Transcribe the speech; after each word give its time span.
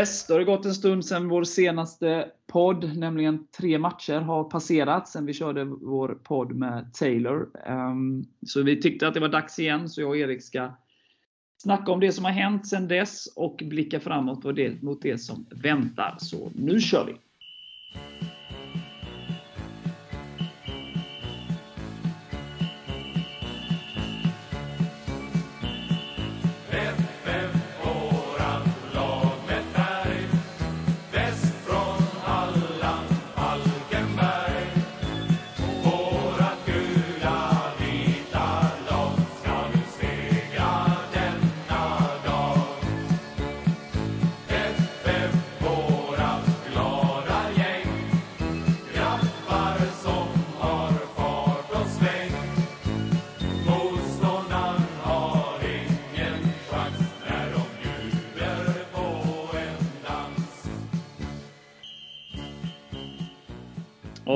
Yes, 0.00 0.26
då 0.26 0.34
har 0.34 0.38
det 0.38 0.44
gått 0.44 0.64
en 0.64 0.74
stund 0.74 1.04
sedan 1.04 1.28
vår 1.28 1.44
senaste 1.44 2.30
podd, 2.46 2.96
nämligen 2.96 3.46
tre 3.46 3.78
matcher, 3.78 4.20
har 4.20 4.44
passerat 4.44 5.08
sedan 5.08 5.26
vi 5.26 5.32
körde 5.32 5.64
vår 5.64 6.08
podd 6.24 6.52
med 6.52 6.94
Taylor. 6.94 7.48
Um, 7.68 8.24
så 8.46 8.62
vi 8.62 8.80
tyckte 8.80 9.08
att 9.08 9.14
det 9.14 9.20
var 9.20 9.28
dags 9.28 9.58
igen, 9.58 9.88
så 9.88 10.00
jag 10.00 10.10
och 10.10 10.16
Erik 10.16 10.42
ska 10.42 10.70
snacka 11.62 11.92
om 11.92 12.00
det 12.00 12.12
som 12.12 12.24
har 12.24 12.32
hänt 12.32 12.66
sedan 12.66 12.88
dess 12.88 13.26
och 13.36 13.62
blicka 13.64 14.00
framåt 14.00 14.42
på 14.42 14.52
det, 14.52 14.82
mot 14.82 15.02
det 15.02 15.18
som 15.18 15.46
väntar. 15.50 16.16
Så 16.18 16.50
nu 16.54 16.80
kör 16.80 17.06
vi! 17.06 17.14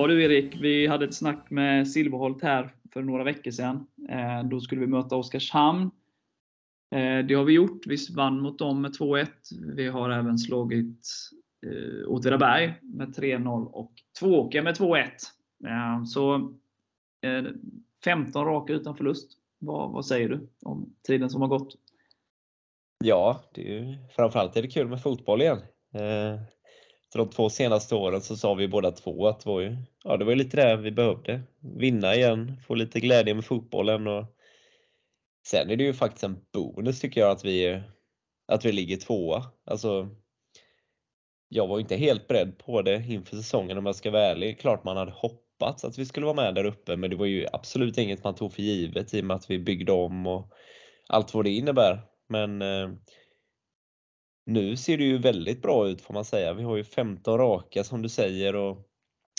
Ja 0.05 0.09
du 0.09 0.25
Erik, 0.25 0.57
vi 0.61 0.87
hade 0.87 1.05
ett 1.05 1.15
snack 1.15 1.51
med 1.51 1.89
Silverholt 1.89 2.43
här 2.43 2.75
för 2.93 3.03
några 3.03 3.25
veckor 3.25 3.51
sedan. 3.51 3.87
Eh, 4.09 4.49
då 4.49 4.61
skulle 4.61 4.81
vi 4.81 4.87
möta 4.87 5.17
Oskarshamn. 5.17 5.91
Eh, 6.95 7.19
det 7.19 7.35
har 7.35 7.45
vi 7.45 7.53
gjort. 7.53 7.87
Vi 7.87 7.97
vann 8.17 8.41
mot 8.41 8.59
dem 8.59 8.83
med 8.83 8.91
2-1. 8.91 9.27
Vi 9.75 9.89
har 9.89 10.11
även 10.11 10.39
slagit 10.39 11.09
eh, 11.67 12.09
Åtvidaberg 12.09 12.75
med 12.83 13.09
3-0 13.09 13.67
och 13.67 13.93
Tvååker 14.21 14.63
med 14.63 14.75
2-1. 14.77 16.07
Så 16.07 16.53
15 18.05 18.45
raka 18.45 18.73
utan 18.73 18.97
förlust. 18.97 19.33
Vad, 19.59 19.93
vad, 19.93 20.07
säger 20.07 20.29
du 20.29 20.49
om 20.63 20.95
tiden 21.07 21.31
som 21.31 21.41
har 21.41 21.49
gått? 21.49 21.75
Ja, 23.05 23.41
det 23.55 23.79
är, 23.79 24.09
framförallt 24.17 24.57
är 24.57 24.63
det 24.63 24.69
kul 24.69 24.89
med 24.89 25.03
fotboll 25.03 25.43
igen 25.43 25.59
de 27.19 27.31
två 27.31 27.51
senaste 27.51 27.95
åren 27.95 28.21
så 28.21 28.37
sa 28.37 28.55
vi 28.55 28.69
båda 28.69 28.91
två 28.91 29.27
att 29.27 29.41
det 29.41 29.51
var, 29.51 29.61
ju, 29.61 29.77
ja, 30.05 30.17
det 30.17 30.25
var 30.25 30.35
lite 30.35 30.57
det 30.57 30.77
vi 30.77 30.91
behövde. 30.91 31.43
Vinna 31.61 32.15
igen, 32.15 32.57
få 32.67 32.75
lite 32.75 33.01
glädje 33.01 33.35
med 33.35 33.45
fotbollen 33.45 34.07
och 34.07 34.25
sen 35.47 35.71
är 35.71 35.77
det 35.77 35.85
ju 35.85 35.95
faktiskt 35.95 36.25
en 36.25 36.41
bonus 36.53 37.01
tycker 37.01 37.21
jag 37.21 37.31
att 37.31 37.45
vi, 37.45 37.83
att 38.47 38.65
vi 38.65 38.73
ligger 38.73 38.97
tvåa. 38.97 39.45
Alltså, 39.65 40.09
jag 41.49 41.67
var 41.67 41.81
inte 41.81 41.97
helt 41.97 42.29
beredd 42.29 42.59
på 42.59 42.83
det 42.83 43.05
inför 43.09 43.37
säsongen 43.37 43.79
om 43.79 43.87
jag 43.87 43.97
ska 43.97 44.11
vara 44.11 44.23
ärlig. 44.23 44.61
Klart 44.61 44.85
man 44.85 44.97
hade 44.97 45.13
hoppats 45.13 45.85
att 45.85 45.99
vi 45.99 46.07
skulle 46.07 46.27
vara 46.27 46.37
med 46.37 46.55
där 46.55 46.65
uppe 46.65 46.97
men 46.97 47.11
det 47.11 47.17
var 47.17 47.27
ju 47.27 47.47
absolut 47.53 47.99
inget 47.99 48.25
man 48.25 48.35
tog 48.35 48.53
för 48.53 48.63
givet 48.63 49.15
i 49.15 49.21
och 49.21 49.25
med 49.25 49.37
att 49.37 49.51
vi 49.51 49.59
byggde 49.59 49.93
om 49.93 50.27
och 50.27 50.53
allt 51.09 51.35
vad 51.35 51.45
det 51.45 51.51
innebär. 51.51 52.03
Men 52.29 52.63
eh, 52.63 52.91
nu 54.47 54.77
ser 54.77 54.99
det 54.99 55.05
ju 55.05 55.19
väldigt 55.19 55.63
bra 55.63 55.89
ut 55.89 56.01
får 56.01 56.15
man 56.15 56.25
säga. 56.25 56.55
Vi 56.55 56.63
har 56.63 56.77
ju 56.77 56.85
15 56.85 57.39
raka 57.39 57.85
som 57.85 58.03
du 58.03 58.09
säger 58.09 58.57
och 58.57 58.89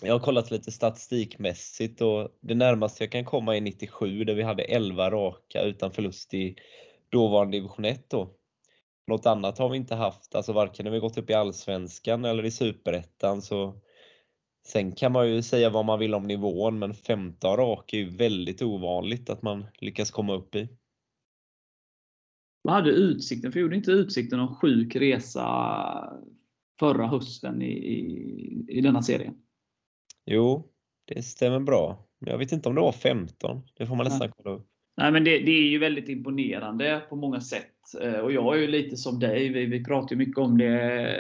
jag 0.04 0.14
har 0.14 0.20
kollat 0.20 0.52
lite 0.52 0.72
statistikmässigt 0.72 2.02
och 2.02 2.30
det 2.42 2.56
närmaste 2.56 3.04
jag 3.04 3.12
kan 3.12 3.26
komma 3.26 3.58
är 3.58 3.62
97 3.62 4.24
där 4.24 4.36
vi 4.36 4.44
hade 4.44 4.64
11 4.64 5.12
raka 5.12 5.62
utan 5.62 5.92
förlust 5.92 6.34
i 6.34 6.56
dåvarande 7.10 7.58
division 7.58 7.86
1 7.86 8.10
då. 8.10 8.30
Något 9.08 9.26
annat 9.26 9.58
har 9.58 9.70
vi 9.70 9.78
inte 9.78 9.96
haft, 9.96 10.36
alltså 10.36 10.54
varken 10.54 10.84
när 10.86 10.92
vi 10.92 11.00
gått 11.00 11.18
upp 11.18 11.30
i 11.30 11.34
Allsvenskan 11.34 12.26
eller 12.26 12.46
i 12.46 12.52
Superettan 12.52 13.42
så 13.42 13.82
Sen 14.68 14.92
kan 14.92 15.12
man 15.12 15.30
ju 15.30 15.42
säga 15.42 15.70
vad 15.70 15.86
man 15.86 16.00
vill 16.00 16.16
om 16.16 16.28
nivån 16.28 16.80
men 16.80 16.94
15 16.94 17.58
raka 17.58 17.98
är 17.98 18.02
ju 18.02 18.10
väldigt 18.10 18.62
ovanligt 18.62 19.30
att 19.30 19.42
man 19.42 19.66
lyckas 19.80 20.12
komma 20.12 20.34
upp 20.34 20.56
i. 20.56 20.68
Vad 22.66 22.76
hade 22.76 22.90
Utsikten? 22.90 23.52
För 23.52 23.60
gjorde 23.60 23.76
inte 23.76 23.92
Utsikten 23.92 24.40
någon 24.40 24.56
sjuk 24.56 24.96
resa 24.96 25.44
förra 26.80 27.08
hösten 27.08 27.62
i, 27.62 27.72
i, 27.72 28.66
i 28.68 28.82
denna 28.82 29.02
serien? 29.02 29.34
Jo, 30.26 30.68
det 31.06 31.22
stämmer 31.22 31.60
bra. 31.60 32.08
Jag 32.20 32.38
vet 32.38 32.52
inte 32.52 32.70
om 32.70 32.76
det 32.76 32.82
var 32.82 32.92
15. 32.92 33.62
Det 33.78 33.86
får 33.86 33.96
man 33.96 34.04
nästan 34.04 34.32
kolla 34.38 34.56
upp. 34.56 34.68
Nej, 34.98 35.12
men 35.12 35.24
det, 35.24 35.40
det, 35.40 35.52
är 35.52 35.70
ju 35.70 35.80
väldigt 35.80 36.10
imponerande 36.10 37.02
på 37.10 37.16
många 37.16 37.42
sätt. 37.42 38.02
Eh, 38.02 38.20
och 38.20 38.32
jag 38.32 38.58
är 38.58 38.62
ju 38.62 38.68
lite 38.68 38.98
som 38.98 39.20
dig. 39.20 39.50
Vi, 39.50 39.66
vi 39.66 39.84
pratar 39.84 40.16
ju 40.16 40.18
mycket 40.18 40.38
om 40.38 40.58
det 40.58 41.18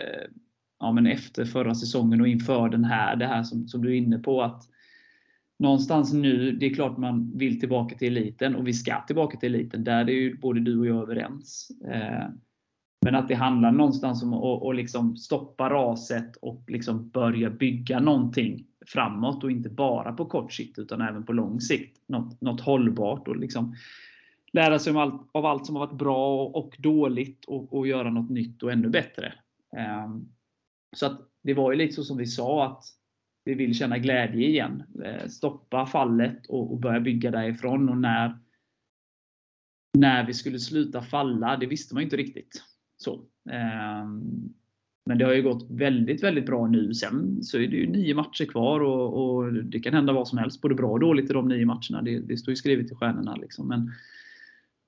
ja, 0.79 0.91
men 0.91 1.07
efter 1.07 1.45
förra 1.45 1.75
säsongen 1.75 2.21
och 2.21 2.27
inför 2.27 2.69
den 2.69 2.85
här. 2.85 3.15
Det 3.15 3.25
här 3.25 3.43
som, 3.43 3.67
som 3.67 3.81
du 3.81 3.89
är 3.89 3.97
inne 3.97 4.17
på. 4.17 4.41
att 4.41 4.63
någonstans 5.59 6.13
nu, 6.13 6.51
det 6.51 6.65
är 6.65 6.73
klart 6.73 6.97
man 6.97 7.37
vill 7.37 7.59
tillbaka 7.59 7.95
till 7.95 8.17
eliten 8.17 8.55
och 8.55 8.67
vi 8.67 8.73
ska 8.73 9.01
tillbaka 9.01 9.37
till 9.37 9.55
eliten. 9.55 9.83
Där 9.83 10.09
är 10.09 10.13
ju 10.13 10.37
både 10.37 10.59
du 10.59 10.79
och 10.79 10.85
jag 10.85 11.01
överens. 11.01 11.71
Eh, 11.91 12.29
men 13.05 13.15
att 13.15 13.27
det 13.27 13.35
handlar 13.35 13.71
någonstans 13.71 14.23
om 14.23 14.33
att 14.33 14.75
liksom 14.75 15.17
stoppa 15.17 15.69
raset 15.69 16.35
och 16.35 16.63
liksom 16.67 17.09
börja 17.09 17.49
bygga 17.49 17.99
någonting 17.99 18.65
framåt 18.85 19.43
och 19.43 19.51
inte 19.51 19.69
bara 19.69 20.13
på 20.13 20.25
kort 20.25 20.53
sikt 20.53 20.79
utan 20.79 21.01
även 21.01 21.25
på 21.25 21.33
lång 21.33 21.61
sikt. 21.61 22.01
Något, 22.07 22.41
något 22.41 22.61
hållbart 22.61 23.27
och 23.27 23.35
liksom 23.35 23.75
lära 24.53 24.79
sig 24.79 24.97
allt, 24.97 25.29
av 25.31 25.45
allt 25.45 25.65
som 25.65 25.75
har 25.75 25.87
varit 25.87 25.97
bra 25.97 26.45
och 26.45 26.75
dåligt 26.79 27.45
och, 27.45 27.73
och 27.73 27.87
göra 27.87 28.09
något 28.09 28.29
nytt 28.29 28.63
och 28.63 28.71
ännu 28.71 28.89
bättre. 28.89 29.33
Ehm, 29.77 30.29
så 30.95 31.05
att 31.05 31.21
det 31.43 31.53
var 31.53 31.71
ju 31.71 31.77
lite 31.77 31.93
så 31.93 32.03
som 32.03 32.17
vi 32.17 32.25
sa 32.25 32.65
att 32.65 32.83
vi 33.45 33.53
vill 33.53 33.75
känna 33.75 33.97
glädje 33.97 34.47
igen. 34.47 34.83
Eh, 35.03 35.27
stoppa 35.27 35.85
fallet 35.85 36.45
och, 36.47 36.71
och 36.71 36.79
börja 36.79 36.99
bygga 36.99 37.31
därifrån. 37.31 37.89
Och 37.89 37.97
när, 37.97 38.37
när 39.97 40.25
vi 40.25 40.33
skulle 40.33 40.59
sluta 40.59 41.01
falla, 41.01 41.57
det 41.57 41.65
visste 41.65 41.93
man 41.93 42.03
inte 42.03 42.17
riktigt. 42.17 42.63
Så. 42.97 43.21
Ehm, 43.51 44.53
men 45.05 45.17
det 45.17 45.25
har 45.25 45.33
ju 45.33 45.41
gått 45.41 45.67
väldigt, 45.69 46.23
väldigt 46.23 46.45
bra 46.45 46.67
nu. 46.67 46.93
Sen 46.93 47.43
så 47.43 47.57
är 47.57 47.67
det 47.67 47.75
ju 47.75 47.89
nio 47.89 48.15
matcher 48.15 48.45
kvar 48.45 48.79
och, 48.79 49.35
och 49.35 49.53
det 49.53 49.79
kan 49.79 49.93
hända 49.93 50.13
vad 50.13 50.27
som 50.27 50.37
helst, 50.37 50.61
både 50.61 50.75
bra 50.75 50.91
och 50.91 50.99
dåligt 50.99 51.29
i 51.29 51.33
de 51.33 51.47
nio 51.47 51.65
matcherna. 51.65 52.01
Det, 52.01 52.19
det 52.19 52.37
står 52.37 52.51
ju 52.51 52.55
skrivet 52.55 52.91
i 52.91 52.95
stjärnorna. 52.95 53.35
Liksom. 53.35 53.67
Men 53.67 53.91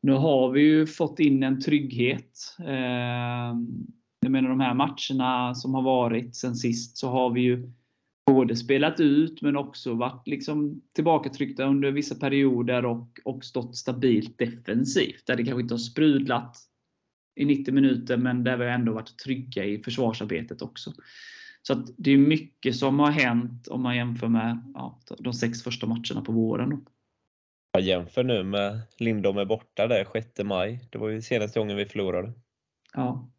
nu 0.02 0.12
har 0.12 0.52
vi 0.52 0.62
ju 0.62 0.86
fått 0.88 1.20
in 1.20 1.44
en 1.44 1.62
trygghet. 1.62 2.58
Ehm, 2.60 3.88
jag 4.20 4.32
menar 4.32 4.50
de 4.50 4.60
här 4.60 4.74
matcherna 4.74 5.56
som 5.56 5.74
har 5.74 5.82
varit 5.82 6.36
sen 6.36 6.56
sist 6.56 6.98
så 6.98 7.10
har 7.10 7.30
vi 7.30 7.42
ju 7.42 7.72
både 8.34 8.56
spelat 8.56 9.00
ut 9.00 9.42
men 9.42 9.58
också 9.58 9.94
varit 9.94 10.28
liksom 10.28 10.82
tillbakatryckta 10.94 11.64
under 11.64 11.92
vissa 11.92 12.16
perioder 12.16 12.86
och, 12.86 13.20
och 13.26 13.46
stått 13.46 13.76
stabilt 13.76 14.38
defensivt. 14.38 15.28
Där 15.28 15.36
det 15.36 15.44
kanske 15.44 15.62
inte 15.62 15.74
har 15.74 15.80
sprudlat 15.80 16.58
i 17.36 17.46
90 17.46 17.74
minuter 17.74 18.18
men 18.18 18.44
där 18.44 18.58
vi 18.58 18.66
ändå 18.66 18.94
varit 18.94 19.20
trygga 19.20 19.66
i 19.66 19.84
försvarsarbetet 19.84 20.62
också. 20.62 20.94
Så 21.62 21.74
att 21.74 21.88
det 21.98 22.12
är 22.12 22.18
mycket 22.18 22.76
som 22.76 23.00
har 23.00 23.12
hänt 23.12 23.68
om 23.68 23.82
man 23.82 23.96
jämför 23.96 24.28
med 24.28 24.72
ja, 24.74 25.00
de 25.20 25.34
sex 25.34 25.64
första 25.64 25.88
matcherna 25.88 26.22
på 26.26 26.32
våren. 26.32 26.86
Jag 27.72 27.82
jämför 27.82 28.24
nu 28.24 28.44
med 28.44 28.82
Lindom 28.98 29.38
är 29.38 29.46
borta 29.46 29.88
där 29.88 30.08
6 30.14 30.28
maj. 30.44 30.88
Det 30.90 30.98
var 30.98 31.10
ju 31.10 31.22
senaste 31.22 31.60
gången 31.60 31.78
vi 31.78 31.86
förlorade. 31.86 32.34
Ja. 32.94 33.32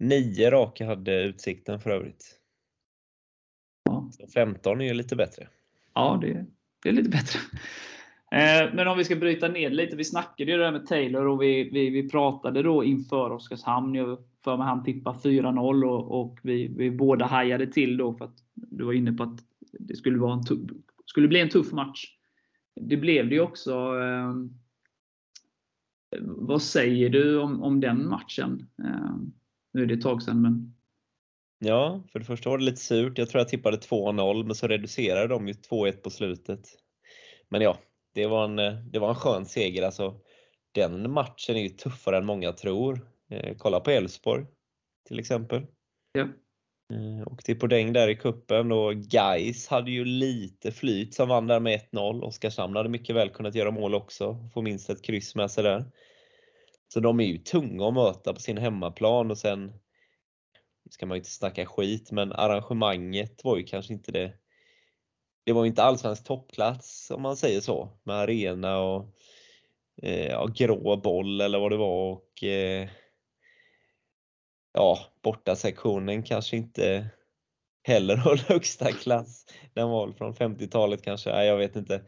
Nio 0.00 0.50
raka 0.50 0.86
hade 0.86 1.22
Utsikten 1.22 1.80
för 1.80 1.90
övrigt. 1.90 2.37
Så 4.10 4.26
15 4.26 4.80
är 4.80 4.94
lite 4.94 5.16
bättre. 5.16 5.48
Ja, 5.94 6.18
det, 6.22 6.46
det 6.82 6.88
är 6.88 6.92
lite 6.92 7.10
bättre. 7.10 7.40
Eh, 8.32 8.74
men 8.74 8.88
om 8.88 8.98
vi 8.98 9.04
ska 9.04 9.16
bryta 9.16 9.48
ner 9.48 9.70
lite. 9.70 9.96
Vi 9.96 10.04
snackade 10.04 10.50
ju 10.50 10.58
det 10.58 10.64
där 10.64 10.72
med 10.72 10.86
Taylor 10.86 11.26
och 11.26 11.42
vi, 11.42 11.70
vi, 11.72 11.90
vi 11.90 12.08
pratade 12.08 12.62
då 12.62 12.84
inför 12.84 13.30
Oskarshamn. 13.30 13.94
Jag 13.94 14.18
för 14.44 14.56
mig 14.56 14.66
han 14.66 14.84
tippade 14.84 15.18
4-0 15.18 15.84
och, 15.84 16.20
och 16.20 16.38
vi, 16.42 16.74
vi 16.76 16.90
båda 16.90 17.26
hajade 17.26 17.66
till 17.66 17.96
då 17.96 18.14
för 18.14 18.24
att 18.24 18.36
du 18.54 18.84
var 18.84 18.92
inne 18.92 19.12
på 19.12 19.22
att 19.22 19.38
det 19.72 19.96
skulle, 19.96 20.18
vara 20.18 20.32
en 20.32 20.44
tuff, 20.44 20.60
skulle 21.06 21.28
bli 21.28 21.40
en 21.40 21.48
tuff 21.48 21.72
match. 21.72 22.04
Det 22.80 22.96
blev 22.96 23.28
det 23.28 23.34
ju 23.34 23.40
också. 23.40 23.72
Eh, 23.72 24.34
vad 26.20 26.62
säger 26.62 27.10
du 27.10 27.38
om, 27.38 27.62
om 27.62 27.80
den 27.80 28.08
matchen? 28.08 28.66
Eh, 28.84 29.16
nu 29.72 29.82
är 29.82 29.86
det 29.86 29.94
ett 29.94 30.02
tag 30.02 30.22
sedan, 30.22 30.42
men 30.42 30.74
Ja, 31.58 32.02
för 32.12 32.18
det 32.18 32.24
första 32.24 32.50
var 32.50 32.58
det 32.58 32.64
lite 32.64 32.80
surt. 32.80 33.18
Jag 33.18 33.28
tror 33.28 33.40
jag 33.40 33.48
tippade 33.48 33.76
2-0 33.76 34.44
men 34.44 34.54
så 34.54 34.66
reducerade 34.66 35.28
de 35.28 35.48
ju 35.48 35.54
2-1 35.54 35.92
på 35.92 36.10
slutet. 36.10 36.68
Men 37.48 37.60
ja, 37.60 37.78
det 38.14 38.26
var 38.26 38.44
en, 38.44 38.90
det 38.90 38.98
var 38.98 39.08
en 39.08 39.14
skön 39.14 39.46
seger. 39.46 39.82
Alltså, 39.82 40.20
den 40.72 41.10
matchen 41.10 41.56
är 41.56 41.60
ju 41.60 41.68
tuffare 41.68 42.16
än 42.18 42.26
många 42.26 42.52
tror. 42.52 43.08
Eh, 43.30 43.56
kolla 43.58 43.80
på 43.80 43.90
Elfsborg. 43.90 44.46
till 45.08 45.18
exempel. 45.18 45.66
Ja. 46.12 46.28
Eh, 46.92 47.32
åkte 47.32 47.54
på 47.54 47.66
däng 47.66 47.92
där 47.92 48.08
i 48.08 48.16
kuppen 48.16 48.72
och 48.72 48.94
Geis 48.94 49.68
hade 49.68 49.90
ju 49.90 50.04
lite 50.04 50.72
flyt 50.72 51.14
som 51.14 51.28
vann 51.28 51.46
där 51.46 51.60
med 51.60 51.80
1-0. 51.92 52.22
Oskarshamn 52.22 52.76
hade 52.76 52.88
mycket 52.88 53.16
väl 53.16 53.30
kunnat 53.30 53.54
göra 53.54 53.70
mål 53.70 53.94
också, 53.94 54.48
få 54.54 54.62
minst 54.62 54.90
ett 54.90 55.02
kryss 55.02 55.34
med 55.34 55.50
sig 55.50 55.64
där. 55.64 55.84
Så 56.92 57.00
de 57.00 57.20
är 57.20 57.24
ju 57.24 57.38
tunga 57.38 57.88
att 57.88 57.94
möta 57.94 58.34
på 58.34 58.40
sin 58.40 58.58
hemmaplan 58.58 59.30
och 59.30 59.38
sen 59.38 59.72
ska 60.90 61.06
man 61.06 61.16
ju 61.16 61.18
inte 61.18 61.30
snacka 61.30 61.66
skit, 61.66 62.10
men 62.12 62.32
arrangemanget 62.32 63.44
var 63.44 63.56
ju 63.56 63.64
kanske 63.64 63.92
inte 63.92 64.12
det. 64.12 64.32
Det 65.44 65.52
var 65.52 65.64
ju 65.64 65.68
inte 65.68 65.82
allsvensk 65.82 66.24
toppklass 66.24 67.10
om 67.14 67.22
man 67.22 67.36
säger 67.36 67.60
så, 67.60 67.88
med 68.02 68.16
arena 68.16 68.78
och 68.78 69.14
eh, 70.02 70.26
ja, 70.26 70.46
grå 70.46 70.96
boll 70.96 71.40
eller 71.40 71.58
vad 71.58 71.72
det 71.72 71.76
var 71.76 72.12
och 72.12 72.44
eh, 72.44 72.88
ja, 74.72 74.98
bortasektionen 75.22 76.22
kanske 76.22 76.56
inte 76.56 77.10
heller 77.82 78.16
höll 78.16 78.38
högsta 78.38 78.92
klass. 78.92 79.46
Den 79.74 79.88
var 79.88 80.12
från 80.12 80.34
50-talet 80.34 81.02
kanske, 81.02 81.30
nej, 81.30 81.46
jag 81.46 81.56
vet 81.56 81.76
inte. 81.76 82.02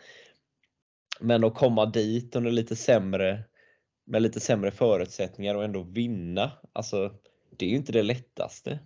Men 1.21 1.44
att 1.44 1.55
komma 1.55 1.87
dit 1.87 2.37
under 2.37 2.50
lite 2.50 2.77
sämre, 2.77 3.44
med 4.06 4.23
lite 4.23 4.41
sämre 4.41 4.71
förutsättningar 4.71 5.55
och 5.55 5.65
ändå 5.65 5.82
vinna, 5.82 6.53
alltså 6.73 7.15
det 7.60 7.66
är 7.66 7.70
ju 7.70 7.76
inte 7.76 7.92
det 7.92 8.02
lättaste. 8.02 8.78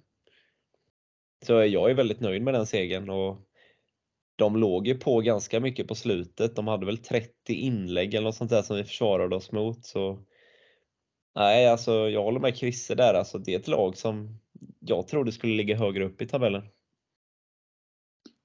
Så 1.47 1.53
jag 1.53 1.91
är 1.91 1.95
väldigt 1.95 2.21
nöjd 2.21 2.43
med 2.43 2.55
den 2.55 2.67
segern 2.67 3.11
och 3.11 3.49
de 4.37 4.57
låg 4.57 4.87
ju 4.87 4.99
på 4.99 5.21
ganska 5.21 5.61
mycket 5.61 5.89
på 5.89 5.95
slutet. 5.95 6.57
De 6.57 6.69
hade 6.69 6.87
väl 6.87 6.99
30 6.99 7.55
inlägg 7.55 8.15
eller 8.15 8.25
något 8.25 8.35
sånt 8.35 8.51
där 8.51 8.63
som 8.63 8.77
vi 8.77 8.85
försvarade 8.85 9.37
oss 9.37 9.53
mot. 9.53 9.85
Så 9.87 10.25
Nej, 11.35 11.69
alltså 11.69 11.93
jag 11.93 12.23
håller 12.23 12.41
med 12.41 12.57
Chrisse 12.57 12.95
där. 12.95 13.15
Alltså, 13.15 13.39
det 13.39 13.55
är 13.55 13.59
ett 13.59 13.69
lag 13.69 13.97
som 13.97 14.41
jag 14.81 15.09
trodde 15.09 15.33
skulle 15.33 15.57
ligga 15.57 15.77
högre 15.77 16.05
upp 16.05 16.23
i 16.23 16.27
tabellen. 16.27 16.63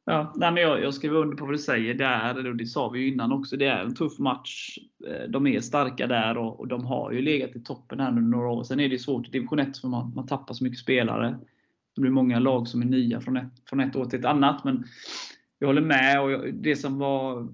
Ja, 0.10 0.34
nej, 0.36 0.52
men 0.52 0.64
jag, 0.64 0.84
jag 0.84 0.94
skriver 0.94 1.18
under 1.18 1.38
på 1.38 1.46
vad 1.46 1.54
du 1.54 1.58
säger. 1.58 1.94
Det 1.94 2.06
är, 2.06 2.48
och 2.48 2.56
det 2.56 2.66
sa 2.66 2.90
vi 2.90 3.00
ju 3.00 3.08
innan 3.08 3.32
också, 3.32 3.58
det 3.58 3.66
är 3.66 3.84
en 3.84 3.96
tuff 3.96 4.20
match. 4.20 4.78
Eh, 5.08 5.30
de 5.30 5.48
är 5.48 5.60
starka 5.60 6.08
där 6.08 6.38
och, 6.38 6.60
och 6.60 6.68
de 6.68 6.86
har 6.86 7.12
ju 7.12 7.22
legat 7.22 7.56
i 7.56 7.60
toppen 7.60 8.00
här 8.00 8.10
under 8.10 8.22
några 8.22 8.50
år. 8.50 8.64
Sen 8.64 8.80
är 8.80 8.90
det 8.90 9.00
svårt 9.00 9.28
i 9.28 9.32
division 9.32 9.60
1 9.60 9.78
för 9.78 9.88
man, 9.88 10.14
man 10.16 10.28
tappar 10.28 10.54
så 10.54 10.64
mycket 10.64 10.80
spelare. 10.80 11.40
Det 11.96 12.02
blir 12.02 12.12
många 12.12 12.40
lag 12.40 12.68
som 12.68 12.82
är 12.82 12.86
nya 12.86 13.22
från 13.22 13.38
ett, 13.38 13.54
från 13.70 13.80
ett 13.80 13.96
år 13.96 14.06
till 14.06 14.20
ett 14.20 14.26
annat. 14.26 14.64
Men 14.64 14.84
jag 15.60 15.68
håller 15.68 15.82
med. 15.82 16.22
och 16.22 16.32
jag, 16.32 16.54
Det 16.54 16.76
som 16.76 17.00
var 17.00 17.48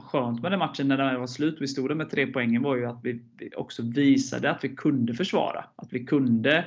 skönt 0.00 0.42
med 0.42 0.52
den 0.52 0.58
matchen 0.58 0.88
när 0.88 0.96
den 0.96 1.20
var 1.20 1.26
slut, 1.26 1.56
vi 1.60 1.68
stod 1.68 1.90
där 1.90 1.94
med 1.94 2.10
tre 2.10 2.26
poängen, 2.26 2.62
var 2.62 2.76
ju 2.76 2.86
att 2.86 3.00
vi 3.02 3.22
också 3.56 3.82
visade 3.82 4.50
att 4.50 4.64
vi 4.64 4.68
kunde 4.68 5.14
försvara. 5.14 5.64
Att 5.76 5.92
vi 5.92 6.04
kunde 6.04 6.58
eh, 6.58 6.64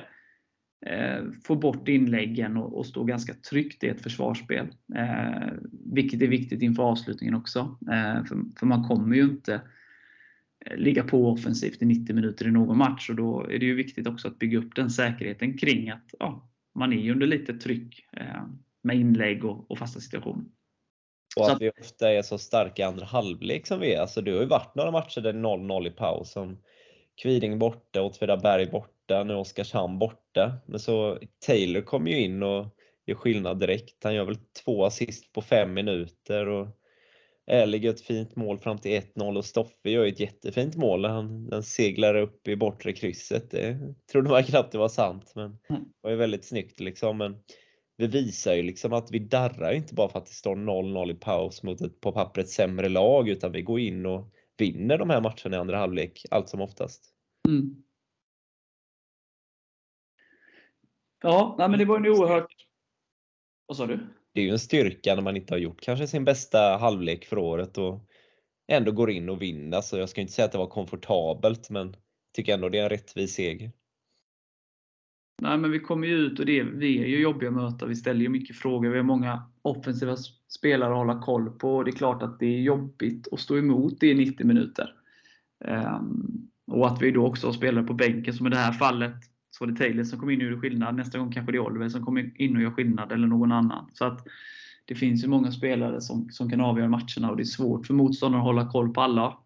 få 1.44 1.54
bort 1.56 1.88
inläggen 1.88 2.56
och, 2.56 2.86
stå 2.86 3.04
ganska 3.04 3.34
tryggt 3.34 3.84
i 3.84 3.88
ett 3.88 4.00
försvarsspel. 4.00 4.66
Eh, 4.94 5.52
vilket 5.94 6.22
är 6.22 6.26
viktigt 6.26 6.62
inför 6.62 6.82
avslutningen 6.82 7.34
också. 7.34 7.78
Eh, 7.80 8.24
för, 8.24 8.58
för, 8.58 8.66
man 8.66 8.88
kommer 8.88 9.16
ju 9.16 9.22
inte 9.22 9.60
eh, 10.66 10.76
ligga 10.76 11.04
på 11.04 11.30
offensivt 11.30 11.82
i 11.82 11.86
90 11.86 12.14
minuter 12.14 12.48
i 12.48 12.50
någon 12.50 12.78
match 12.78 13.10
och 13.10 13.16
då 13.16 13.46
är 13.50 13.58
det 13.58 13.66
ju 13.66 13.74
viktigt 13.74 14.06
också 14.06 14.28
att 14.28 14.38
bygga 14.38 14.58
upp 14.58 14.76
den 14.76 14.90
säkerheten 14.90 15.58
kring 15.58 15.90
att 15.90 16.14
ja, 16.18 16.50
man 16.74 16.92
är 16.92 17.10
under 17.10 17.26
lite 17.26 17.54
tryck 17.54 18.06
eh, 18.12 18.44
med 18.82 18.96
inlägg 18.96 19.44
och, 19.44 19.70
och 19.70 19.78
fasta 19.78 20.00
situationer. 20.00 20.44
Och 21.36 21.50
att 21.50 21.62
vi 21.62 21.70
ofta 21.80 22.12
är 22.12 22.22
så 22.22 22.38
starka 22.38 22.82
i 22.82 22.84
andra 22.84 23.06
halvlek 23.06 23.66
som 23.66 23.80
vi 23.80 23.94
är. 23.94 24.00
Alltså 24.00 24.20
det 24.20 24.30
har 24.30 24.40
ju 24.40 24.46
varit 24.46 24.74
några 24.74 24.90
matcher 24.90 25.20
där 25.20 25.32
det 25.32 25.38
är 25.38 25.42
0-0 25.42 25.86
i 25.86 25.90
paus. 25.90 26.36
Kviding 27.22 27.58
borta, 27.58 28.02
Åtvidaberg 28.02 28.66
borta, 28.66 29.24
nu 29.24 29.34
Oskarshamn 29.34 29.98
borta. 29.98 30.52
Men 30.66 30.80
så 30.80 31.18
Taylor 31.46 31.80
kommer 31.80 32.10
ju 32.10 32.20
in 32.20 32.42
och 32.42 32.66
gör 33.06 33.14
skillnad 33.14 33.60
direkt. 33.60 34.04
Han 34.04 34.14
gör 34.14 34.24
väl 34.24 34.38
två 34.64 34.84
assist 34.84 35.32
på 35.32 35.42
fem 35.42 35.74
minuter. 35.74 36.48
Och 36.48 36.68
gör 37.46 37.90
ett 37.90 38.00
fint 38.00 38.36
mål 38.36 38.58
fram 38.58 38.78
till 38.78 39.00
1-0 39.00 39.36
och 39.36 39.44
Stoffe 39.44 39.90
gör 39.90 40.06
ett 40.06 40.20
jättefint 40.20 40.76
mål. 40.76 41.04
Han, 41.04 41.48
han 41.52 41.62
seglar 41.62 42.14
upp 42.14 42.48
i 42.48 42.56
bortre 42.56 42.92
krysset. 42.92 43.50
Det 43.50 43.94
trodde 44.12 44.30
man 44.30 44.44
knappt 44.44 44.72
det 44.72 44.78
var 44.78 44.88
sant 44.88 45.32
men 45.34 45.44
mm. 45.44 45.82
det 45.82 46.00
var 46.00 46.10
ju 46.10 46.16
väldigt 46.16 46.44
snyggt 46.44 46.80
liksom. 46.80 47.18
Men 47.18 47.36
vi 47.96 48.06
visar 48.06 48.54
ju 48.54 48.62
liksom 48.62 48.92
att 48.92 49.10
vi 49.10 49.18
darrar 49.18 49.72
inte 49.72 49.94
bara 49.94 50.08
för 50.08 50.18
att 50.18 50.26
det 50.26 50.32
står 50.32 50.56
0-0 50.56 51.10
i 51.10 51.14
paus 51.14 51.62
mot 51.62 51.80
ett 51.80 52.00
på 52.00 52.12
pappret 52.12 52.48
sämre 52.48 52.88
lag 52.88 53.28
utan 53.28 53.52
vi 53.52 53.62
går 53.62 53.80
in 53.80 54.06
och 54.06 54.30
vinner 54.58 54.98
de 54.98 55.10
här 55.10 55.20
matcherna 55.20 55.56
i 55.56 55.60
andra 55.60 55.78
halvlek 55.78 56.26
allt 56.30 56.48
som 56.48 56.60
oftast. 56.60 57.14
Mm. 57.48 57.84
Ja, 61.22 61.54
nej, 61.58 61.68
men 61.68 61.78
det 61.78 61.84
var 61.84 61.96
en 61.96 62.06
oerhört... 62.06 62.54
Vad 63.66 63.76
sa 63.76 63.86
du? 63.86 63.98
Det 64.32 64.40
är 64.40 64.44
ju 64.44 64.50
en 64.50 64.58
styrka 64.58 65.14
när 65.14 65.22
man 65.22 65.36
inte 65.36 65.54
har 65.54 65.58
gjort 65.58 65.80
kanske 65.80 66.06
sin 66.06 66.24
bästa 66.24 66.76
halvlek 66.76 67.24
för 67.24 67.38
året 67.38 67.78
och 67.78 68.08
ändå 68.66 68.92
går 68.92 69.10
in 69.10 69.28
och 69.28 69.42
vinner. 69.42 69.80
Så 69.80 69.98
jag 69.98 70.08
ska 70.08 70.20
inte 70.20 70.32
säga 70.32 70.46
att 70.46 70.52
det 70.52 70.58
var 70.58 70.66
komfortabelt 70.66 71.70
men 71.70 71.96
tycker 72.32 72.54
ändå 72.54 72.68
det 72.68 72.78
är 72.78 72.82
en 72.82 72.88
rättvis 72.88 73.34
seger. 73.34 73.72
Nej, 75.42 75.58
men 75.58 75.70
vi 75.70 75.80
kommer 75.80 76.06
ju 76.06 76.14
ut 76.14 76.38
och 76.38 76.46
det, 76.46 76.62
vi 76.62 77.02
är 77.02 77.06
ju 77.06 77.20
jobbiga 77.20 77.48
att 77.48 77.54
möta. 77.54 77.86
Vi 77.86 77.96
ställer 77.96 78.20
ju 78.20 78.28
mycket 78.28 78.56
frågor. 78.56 78.90
Vi 78.90 78.96
har 78.96 79.04
många 79.04 79.53
offensiva 79.64 80.16
spelare 80.48 80.90
att 80.90 80.96
hålla 80.96 81.20
koll 81.20 81.50
på. 81.50 81.82
Det 81.82 81.90
är 81.90 81.92
klart 81.92 82.22
att 82.22 82.38
det 82.38 82.46
är 82.46 82.60
jobbigt 82.60 83.28
att 83.32 83.40
stå 83.40 83.58
emot 83.58 84.00
det 84.00 84.06
i 84.06 84.14
90 84.14 84.46
minuter. 84.46 84.94
Ehm, 85.64 86.48
och 86.66 86.86
att 86.86 87.02
vi 87.02 87.10
då 87.10 87.26
också 87.26 87.46
har 87.46 87.52
spelare 87.52 87.84
på 87.84 87.94
bänken, 87.94 88.34
som 88.34 88.46
i 88.46 88.50
det 88.50 88.56
här 88.56 88.72
fallet 88.72 89.14
så 89.50 89.64
var 89.64 89.72
det 89.72 89.78
Taylor 89.78 90.04
som 90.04 90.20
kom 90.20 90.30
in 90.30 90.40
och 90.40 90.44
gjorde 90.44 90.60
skillnad. 90.60 90.94
Nästa 90.94 91.18
gång 91.18 91.32
kanske 91.32 91.52
det 91.52 91.58
är 91.58 91.66
Oliver 91.66 91.88
som 91.88 92.04
kommer 92.04 92.40
in 92.40 92.56
och 92.56 92.62
gör 92.62 92.70
skillnad, 92.70 93.12
eller 93.12 93.26
någon 93.26 93.52
annan. 93.52 93.90
Så 93.92 94.04
att 94.04 94.26
det 94.84 94.94
finns 94.94 95.24
ju 95.24 95.28
många 95.28 95.52
spelare 95.52 96.00
som, 96.00 96.30
som 96.30 96.50
kan 96.50 96.60
avgöra 96.60 96.88
matcherna 96.88 97.30
och 97.30 97.36
det 97.36 97.42
är 97.42 97.44
svårt 97.44 97.86
för 97.86 97.94
motståndaren 97.94 98.40
att 98.40 98.46
hålla 98.46 98.70
koll 98.70 98.94
på 98.94 99.00
alla. 99.00 99.38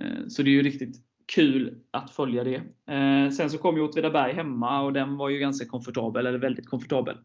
Ehm, 0.00 0.30
så 0.30 0.42
det 0.42 0.50
är 0.50 0.52
ju 0.52 0.62
riktigt 0.62 0.96
kul 1.34 1.78
att 1.90 2.10
följa 2.10 2.44
det. 2.44 2.62
Ehm, 2.86 3.30
sen 3.30 3.50
så 3.50 3.58
kom 3.58 3.76
ju 3.76 3.82
Åtvidaberg 3.82 4.32
hemma 4.32 4.82
och 4.82 4.92
den 4.92 5.16
var 5.16 5.28
ju 5.28 5.38
ganska 5.38 5.66
komfortabel, 5.66 6.26
eller 6.26 6.38
väldigt 6.38 6.68
komfortabel. 6.68 7.16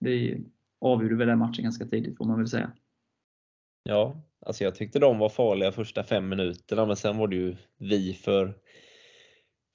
Vi 0.00 0.44
avgjorde 0.80 1.16
väl 1.16 1.28
den 1.28 1.38
matchen 1.38 1.64
ganska 1.64 1.86
tidigt 1.86 2.16
får 2.16 2.24
man 2.24 2.38
väl 2.38 2.48
säga. 2.48 2.72
Ja, 3.82 4.22
alltså 4.46 4.64
jag 4.64 4.74
tyckte 4.74 4.98
de 4.98 5.18
var 5.18 5.28
farliga 5.28 5.72
första 5.72 6.02
fem 6.04 6.28
minuterna 6.28 6.86
men 6.86 6.96
sen 6.96 7.18
var 7.18 7.28
det 7.28 7.36
ju 7.36 7.56
vi 7.78 8.14
för 8.14 8.54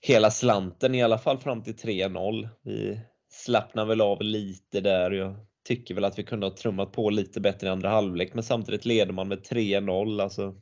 hela 0.01 0.31
slanten 0.31 0.96
i 0.96 1.03
alla 1.03 1.17
fall 1.17 1.38
fram 1.38 1.63
till 1.63 1.75
3-0. 1.75 2.50
Vi 2.62 3.00
slappnade 3.29 3.88
väl 3.88 4.01
av 4.01 4.22
lite 4.22 4.81
där. 4.81 5.12
Jag 5.12 5.36
tycker 5.67 5.96
väl 5.96 6.05
att 6.05 6.20
vi 6.20 6.24
kunde 6.24 6.46
ha 6.46 6.55
trummat 6.55 6.91
på 6.91 7.10
lite 7.10 7.41
bättre 7.41 7.67
i 7.67 7.70
andra 7.70 7.89
halvlek 7.89 8.34
men 8.34 8.43
samtidigt 8.43 8.86
leder 8.86 9.13
man 9.13 9.27
med 9.27 9.39
3-0. 9.39 10.22
Alltså, 10.22 10.55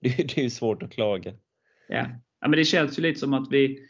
det, 0.00 0.08
det 0.16 0.38
är 0.38 0.42
ju 0.42 0.50
svårt 0.50 0.82
att 0.82 0.92
klaga. 0.92 1.32
Ja. 1.88 2.06
ja, 2.40 2.48
men 2.48 2.58
det 2.58 2.64
känns 2.64 2.98
ju 2.98 3.02
lite 3.02 3.20
som 3.20 3.34
att 3.34 3.48
vi 3.50 3.88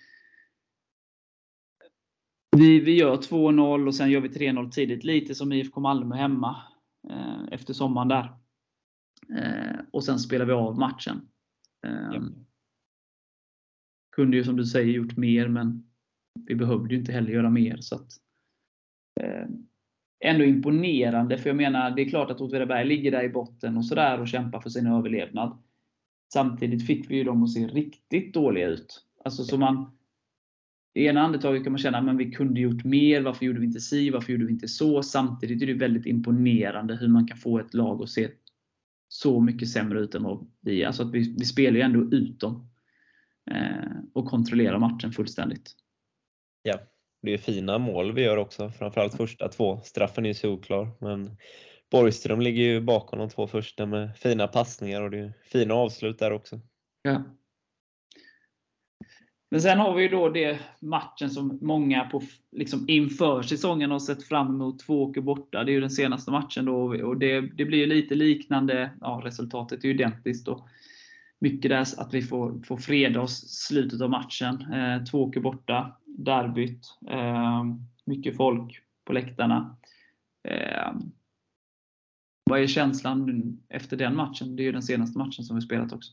vi, 2.59 2.81
vi 2.81 2.97
gör 2.97 3.17
2-0 3.17 3.87
och 3.87 3.95
sen 3.95 4.11
gör 4.11 4.21
vi 4.21 4.29
3-0 4.29 4.71
tidigt. 4.71 5.05
Lite 5.05 5.35
som 5.35 5.53
IFK 5.53 5.81
Malmö 5.81 6.17
hemma 6.17 6.57
eh, 7.11 7.43
efter 7.53 7.75
sommaren 7.75 8.09
där. 8.09 8.33
Eh, 9.39 9.81
och 9.91 10.05
sen 10.05 10.19
spelar 10.19 10.47
vi 10.47 10.53
av 10.53 10.79
matchen. 10.79 11.29
Eh, 11.87 12.11
ja. 12.13 12.23
Kunde 14.17 14.37
ju 14.37 14.45
som 14.45 14.57
du 14.57 14.65
säger 14.65 14.93
gjort 14.93 15.17
mer, 15.17 15.49
men 15.49 15.89
vi 16.47 16.55
behövde 16.55 16.95
ju 16.95 17.01
inte 17.01 17.13
heller 17.13 17.31
göra 17.31 17.51
mer. 17.51 17.77
Så 17.81 17.95
att, 17.95 18.09
eh, 19.21 19.47
ändå 20.25 20.45
imponerande, 20.45 21.39
för 21.39 21.51
jag 21.51 21.57
menar, 21.57 21.91
det 21.91 22.03
är 22.03 22.09
klart 22.09 22.31
att 22.31 22.41
Åtvidaberg 22.41 22.85
ligger 22.85 23.11
där 23.11 23.25
i 23.25 23.29
botten 23.29 23.77
och 23.77 23.85
sådär 23.85 24.21
och 24.21 24.29
kämpar 24.29 24.61
för 24.61 24.71
sin 24.71 24.87
överlevnad. 24.87 25.63
Samtidigt 26.33 26.87
fick 26.87 27.11
vi 27.11 27.17
ju 27.17 27.25
dem 27.25 27.43
att 27.43 27.53
se 27.53 27.67
riktigt 27.67 28.35
dåliga 28.35 28.67
ut. 28.67 29.05
Alltså 29.25 29.45
så 29.45 29.59
man, 29.59 29.98
I 30.95 31.07
ena 31.07 31.21
andetaget 31.21 31.65
kan 31.65 31.73
man 31.73 31.79
känna 31.79 32.11
att 32.11 32.17
vi 32.17 32.31
kunde 32.31 32.61
gjort 32.61 32.85
mer. 32.85 33.21
Varför 33.21 33.47
gjorde 33.47 33.61
vi 33.61 33.67
inte 33.67 33.81
si? 33.81 34.11
Varför 34.11 34.33
gjorde 34.33 34.45
vi 34.45 34.53
inte 34.53 34.69
så? 34.69 35.03
Samtidigt 35.03 35.63
är 35.63 35.67
det 35.67 35.75
väldigt 35.75 36.07
imponerande 36.07 36.97
hur 36.97 37.09
man 37.09 37.29
kan 37.29 37.37
få 37.37 37.59
ett 37.59 37.75
lag 37.75 38.03
att 38.03 38.09
se 38.09 38.29
så 39.09 39.41
mycket 39.41 39.69
sämre 39.69 40.01
ut 40.01 40.15
än 40.15 40.23
vad 40.23 40.51
vi 40.61 40.85
Alltså 40.85 41.03
att 41.03 41.13
vi, 41.13 41.35
vi 41.39 41.45
spelar 41.45 41.77
ju 41.77 41.83
ändå 41.83 42.17
ut 42.17 42.41
dem. 42.41 42.71
Eh, 43.51 43.91
och 44.15 44.27
kontrollerar 44.27 44.79
matchen 44.79 45.13
fullständigt. 45.13 45.73
Ja, 46.63 46.79
det 47.23 47.35
är 47.35 47.39
fina 47.39 47.79
mål 47.79 48.13
vi 48.13 48.23
gör 48.23 48.37
också. 48.37 48.71
Framförallt 48.71 49.15
första 49.15 49.49
två. 49.49 49.81
Straffen 49.85 50.25
är 50.25 50.29
ju 50.29 50.35
solklar. 50.35 50.91
Men 51.01 51.37
Borgström 51.91 52.41
ligger 52.41 52.63
ju 52.63 52.81
bakom 52.81 53.19
de 53.19 53.29
två 53.29 53.47
första 53.47 53.87
med 53.87 54.17
fina 54.17 54.49
passningar 54.49 55.03
och 55.03 55.11
det 55.11 55.19
är 55.19 55.33
fina 55.43 55.75
avslut 55.75 56.19
där 56.19 56.33
också. 56.33 56.61
Ja. 57.03 57.25
Men 59.51 59.61
sen 59.61 59.79
har 59.79 59.95
vi 59.95 60.03
ju 60.03 60.09
då 60.09 60.29
det 60.29 60.59
matchen 60.81 61.31
som 61.31 61.59
många 61.63 62.05
på, 62.05 62.23
liksom 62.53 62.85
inför 62.89 63.43
säsongen 63.43 63.91
har 63.91 63.99
sett 63.99 64.23
fram 64.25 64.47
emot. 64.47 64.79
Två 64.79 65.03
åker 65.03 65.21
borta. 65.21 65.65
Det 65.65 65.71
är 65.71 65.75
ju 65.75 65.81
den 65.81 65.91
senaste 65.91 66.31
matchen 66.31 66.65
då 66.65 66.77
och 67.05 67.17
det, 67.19 67.41
det 67.41 67.65
blir 67.65 67.79
ju 67.79 67.87
lite 67.87 68.15
liknande. 68.15 68.91
Ja, 69.01 69.21
resultatet 69.25 69.85
är 69.85 69.89
ju 69.89 69.95
identiskt. 69.95 70.47
Då. 70.47 70.69
mycket 71.39 71.71
där 71.71 71.81
att 72.01 72.15
vi 72.15 72.23
får, 72.23 72.63
får 72.63 72.77
freda 72.77 73.21
oss 73.21 73.49
slutet 73.49 74.01
av 74.01 74.11
matchen. 74.11 74.73
Eh, 74.73 75.05
två 75.05 75.25
åker 75.25 75.41
borta, 75.41 75.97
derbyt, 76.07 76.87
eh, 77.11 77.65
mycket 78.05 78.37
folk 78.37 78.81
på 79.05 79.13
läktarna. 79.13 79.77
Eh, 80.49 80.93
vad 82.45 82.61
är 82.61 82.67
känslan 82.67 83.59
efter 83.69 83.97
den 83.97 84.17
matchen? 84.17 84.57
Det 84.57 84.63
är 84.63 84.65
ju 84.65 84.73
den 84.73 84.83
senaste 84.83 85.19
matchen 85.19 85.45
som 85.45 85.57
vi 85.57 85.63
spelat 85.63 85.93
också. 85.93 86.13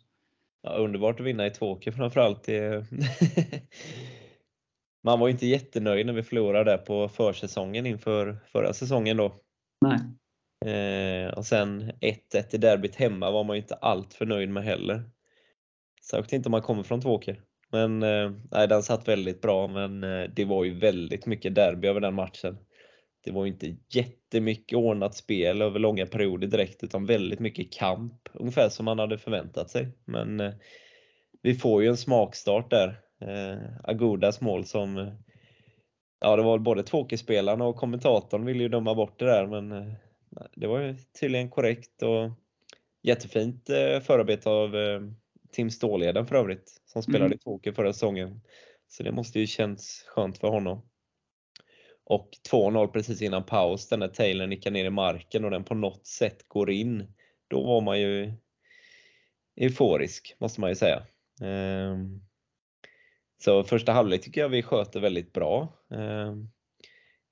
Ja, 0.66 0.72
underbart 0.72 1.20
att 1.20 1.26
vinna 1.26 1.48
i 1.48 1.52
Tvååker 1.52 1.92
framförallt. 1.92 2.48
Man 5.04 5.20
var 5.20 5.30
inte 5.30 5.48
jättenöjd 5.48 6.06
när 6.06 6.14
vi 6.14 6.24
förlorade 6.24 6.78
på 6.78 7.10
försäsongen 7.10 7.86
inför 7.86 8.38
förra 8.52 8.74
säsongen 8.74 9.18
då. 9.18 9.36
Nej. 9.82 10.00
Eh, 10.74 11.34
och 11.34 11.46
sen 11.46 11.92
1-1 11.92 12.56
i 12.56 12.58
derbyt 12.58 12.96
hemma 12.96 13.32
var 13.32 13.44
man 13.44 13.56
inte 13.56 13.76
allt 13.76 14.14
för 14.14 14.26
nöjd 14.26 14.50
med 14.50 14.64
heller. 14.64 15.04
Särskilt 16.10 16.34
inte 16.34 16.50
om 16.50 16.52
man 16.52 16.62
kommer 16.62 16.84
från 16.84 17.02
Tvååker. 17.02 17.42
Men 17.72 18.04
eh, 18.04 18.32
nej, 18.52 18.68
den 18.68 18.84
satt 18.84 19.08
väldigt 19.08 19.42
bra 19.42 19.68
men 19.68 20.04
eh, 20.04 20.30
det 20.36 20.46
var 20.46 20.64
ju 20.64 20.80
väldigt 20.80 21.26
mycket 21.26 21.56
derby 21.56 21.88
över 21.88 22.00
den 22.00 22.14
matchen. 22.14 22.58
Det 23.26 23.32
var 23.32 23.46
inte 23.46 23.76
jättemycket 23.90 24.78
ordnat 24.78 25.16
spel 25.16 25.62
över 25.62 25.80
långa 25.80 26.06
perioder 26.06 26.48
direkt 26.48 26.84
utan 26.84 27.06
väldigt 27.06 27.40
mycket 27.40 27.74
kamp. 27.74 28.30
Ungefär 28.34 28.70
som 28.70 28.86
man 28.86 29.00
hade 29.00 29.18
förväntat 29.18 29.70
sig. 29.70 29.88
Men 30.06 30.40
eh, 30.40 30.54
vi 31.42 31.56
får 31.56 31.84
ju 31.84 31.90
en 31.90 31.98
smakstart 31.98 32.70
där. 32.70 33.02
Eh, 33.22 33.58
Agudas 33.84 34.42
mål 34.42 34.66
som 34.66 35.12
Ja, 36.20 36.36
det 36.36 36.44
var 36.44 36.60
både 36.60 36.84
Tvååkerspelarna 36.84 37.66
och 37.66 37.76
kommentatorn 37.76 38.46
ville 38.46 38.64
ju 38.64 38.70
döma 38.70 38.96
bort 38.96 39.20
det 39.20 39.26
där 39.26 39.48
men 39.48 39.72
eh, 39.72 39.94
det 40.56 40.68
var 40.68 40.80
ju 40.80 40.96
tydligen 41.20 41.50
korrekt 41.50 42.02
och 42.04 42.32
jättefint 43.04 43.70
eh, 43.70 44.00
förarbete 44.00 44.50
av 44.50 44.76
eh, 44.76 45.02
Tim 45.52 45.70
Ståleden 45.70 46.28
för 46.28 46.36
övrigt 46.36 46.82
som 46.86 47.04
spelade 47.04 47.26
mm. 47.26 47.36
i 47.36 47.38
Tvååker 47.38 47.72
förra 47.72 47.94
säsongen. 47.94 48.42
Så 48.88 49.04
det 49.04 49.12
måste 49.12 49.40
ju 49.40 49.48
känns 49.48 50.06
skönt 50.08 50.38
för 50.38 50.48
honom. 50.48 50.82
Och 52.06 52.30
2-0 52.52 52.88
precis 52.88 53.22
innan 53.22 53.44
paus, 53.44 53.88
den 53.90 54.00
där 54.00 54.08
Taylor 54.08 54.48
nickar 54.48 54.72
ner 54.72 54.86
i 54.86 54.90
marken 54.90 55.46
och 55.46 55.52
den 55.52 55.64
på 55.64 55.76
något 55.76 56.06
sätt 56.06 56.48
går 56.48 56.72
in. 56.72 57.14
Då 57.48 57.64
var 57.64 57.82
man 57.82 58.00
ju 58.00 58.34
euforisk, 59.56 60.36
måste 60.40 60.62
man 60.62 60.70
ju 60.70 60.76
säga. 60.76 61.04
Ehm, 61.42 62.22
så 63.44 63.64
första 63.64 63.92
halvlek 63.92 64.22
tycker 64.22 64.42
jag 64.42 64.50
vi 64.50 64.64
sköter 64.64 65.00
väldigt 65.00 65.34
bra. 65.34 65.74
Ehm, 65.92 66.50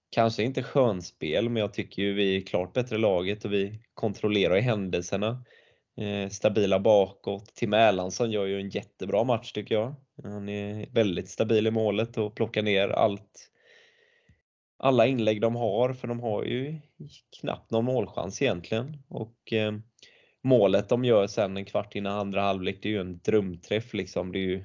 kanske 0.09 0.43
inte 0.43 0.63
skönspel, 0.63 1.49
men 1.49 1.61
jag 1.61 1.73
tycker 1.73 2.01
ju 2.01 2.13
vi 2.13 2.37
är 2.37 2.41
klart 2.41 2.73
bättre 2.73 2.97
laget 2.97 3.45
och 3.45 3.53
vi 3.53 3.79
kontrollerar 3.93 4.59
händelserna. 4.59 5.43
Ehm, 5.97 6.29
stabila 6.29 6.79
bakåt. 6.79 7.55
Tim 7.55 7.73
Erlandsson 7.73 8.31
gör 8.31 8.45
ju 8.45 8.59
en 8.59 8.69
jättebra 8.69 9.23
match 9.23 9.51
tycker 9.51 9.75
jag. 9.75 9.95
Han 10.23 10.49
är 10.49 10.87
väldigt 10.91 11.29
stabil 11.29 11.67
i 11.67 11.71
målet 11.71 12.17
och 12.17 12.35
plockar 12.35 12.61
ner 12.61 12.89
allt 12.89 13.49
alla 14.83 15.07
inlägg 15.07 15.41
de 15.41 15.55
har, 15.55 15.93
för 15.93 16.07
de 16.07 16.19
har 16.19 16.43
ju 16.43 16.79
knappt 17.41 17.71
någon 17.71 17.85
målchans 17.85 18.41
egentligen. 18.41 18.97
Och 19.07 19.53
eh, 19.53 19.73
målet 20.41 20.89
de 20.89 21.05
gör 21.05 21.27
sen 21.27 21.57
en 21.57 21.65
kvart 21.65 21.95
innan 21.95 22.19
andra 22.19 22.41
halvlek, 22.41 22.79
det 22.81 22.89
är 22.89 22.91
ju 22.93 23.01
en 23.01 23.19
drömträff 23.19 23.93
liksom. 23.93 24.31
Det 24.31 24.39
är 24.39 24.47
ju, 24.47 24.63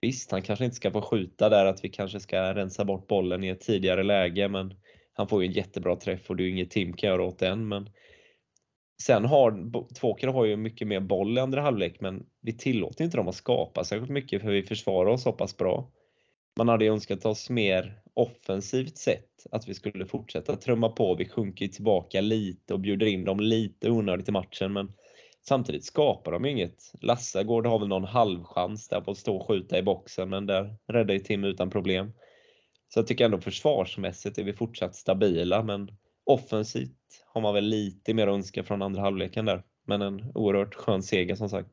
visst, 0.00 0.30
han 0.30 0.42
kanske 0.42 0.64
inte 0.64 0.76
ska 0.76 0.90
få 0.90 1.02
skjuta 1.02 1.48
där, 1.48 1.66
att 1.66 1.84
vi 1.84 1.88
kanske 1.88 2.20
ska 2.20 2.54
rensa 2.54 2.84
bort 2.84 3.06
bollen 3.06 3.44
i 3.44 3.48
ett 3.48 3.60
tidigare 3.60 4.02
läge, 4.02 4.48
men 4.48 4.74
han 5.12 5.28
får 5.28 5.42
ju 5.42 5.48
en 5.48 5.54
jättebra 5.54 5.96
träff 5.96 6.30
och 6.30 6.36
det 6.36 6.42
är 6.42 6.44
ju 6.44 6.50
inget 6.50 6.70
Tim 6.70 6.92
kan 6.92 7.10
göra 7.10 7.22
åt 7.22 7.38
den. 7.38 7.68
Men 7.68 7.90
sen 9.02 9.24
har 9.24 9.70
Tvååker 9.94 10.28
har 10.28 10.44
ju 10.44 10.56
mycket 10.56 10.88
mer 10.88 11.00
boll 11.00 11.38
i 11.38 11.40
andra 11.40 11.60
halvlek, 11.60 12.00
men 12.00 12.26
vi 12.42 12.52
tillåter 12.52 13.04
inte 13.04 13.16
dem 13.16 13.28
att 13.28 13.34
skapa 13.34 13.84
särskilt 13.84 14.10
mycket 14.10 14.42
för 14.42 14.50
vi 14.50 14.62
försvarar 14.62 15.10
oss 15.10 15.22
så 15.22 15.32
pass 15.32 15.56
bra. 15.56 15.90
Man 16.58 16.68
hade 16.68 16.86
önskat 16.86 17.24
oss 17.24 17.50
mer 17.50 18.00
offensivt 18.14 18.96
sett, 18.96 19.46
att 19.50 19.68
vi 19.68 19.74
skulle 19.74 20.06
fortsätta 20.06 20.56
trumma 20.56 20.88
på. 20.88 21.14
Vi 21.14 21.28
sjunker 21.28 21.68
tillbaka 21.68 22.20
lite 22.20 22.74
och 22.74 22.80
bjuder 22.80 23.06
in 23.06 23.24
dem 23.24 23.40
lite 23.40 23.90
onödigt 23.90 24.28
i 24.28 24.32
matchen, 24.32 24.72
men 24.72 24.92
samtidigt 25.48 25.84
skapar 25.84 26.32
de 26.32 26.44
inget. 26.44 26.92
Lassagård 27.00 27.66
har 27.66 27.78
väl 27.78 27.88
någon 27.88 28.04
halvchans 28.04 28.88
där 28.88 29.00
på 29.00 29.10
att 29.10 29.18
stå 29.18 29.36
och 29.36 29.48
skjuta 29.48 29.78
i 29.78 29.82
boxen, 29.82 30.28
men 30.28 30.46
där 30.46 30.76
räddar 30.86 31.14
ju 31.14 31.20
Tim 31.20 31.44
utan 31.44 31.70
problem. 31.70 32.12
Så 32.88 32.98
jag 32.98 33.06
tycker 33.06 33.24
ändå 33.24 33.40
försvarsmässigt 33.40 34.38
är 34.38 34.44
vi 34.44 34.52
fortsatt 34.52 34.94
stabila, 34.96 35.62
men 35.62 35.88
offensivt 36.24 37.24
har 37.26 37.40
man 37.40 37.54
väl 37.54 37.64
lite 37.64 38.14
mer 38.14 38.26
att 38.26 38.34
önska 38.34 38.64
från 38.64 38.82
andra 38.82 39.02
halvleken 39.02 39.44
där. 39.44 39.62
Men 39.86 40.02
en 40.02 40.32
oerhört 40.34 40.74
skön 40.74 41.02
seger 41.02 41.34
som 41.34 41.48
sagt. 41.48 41.70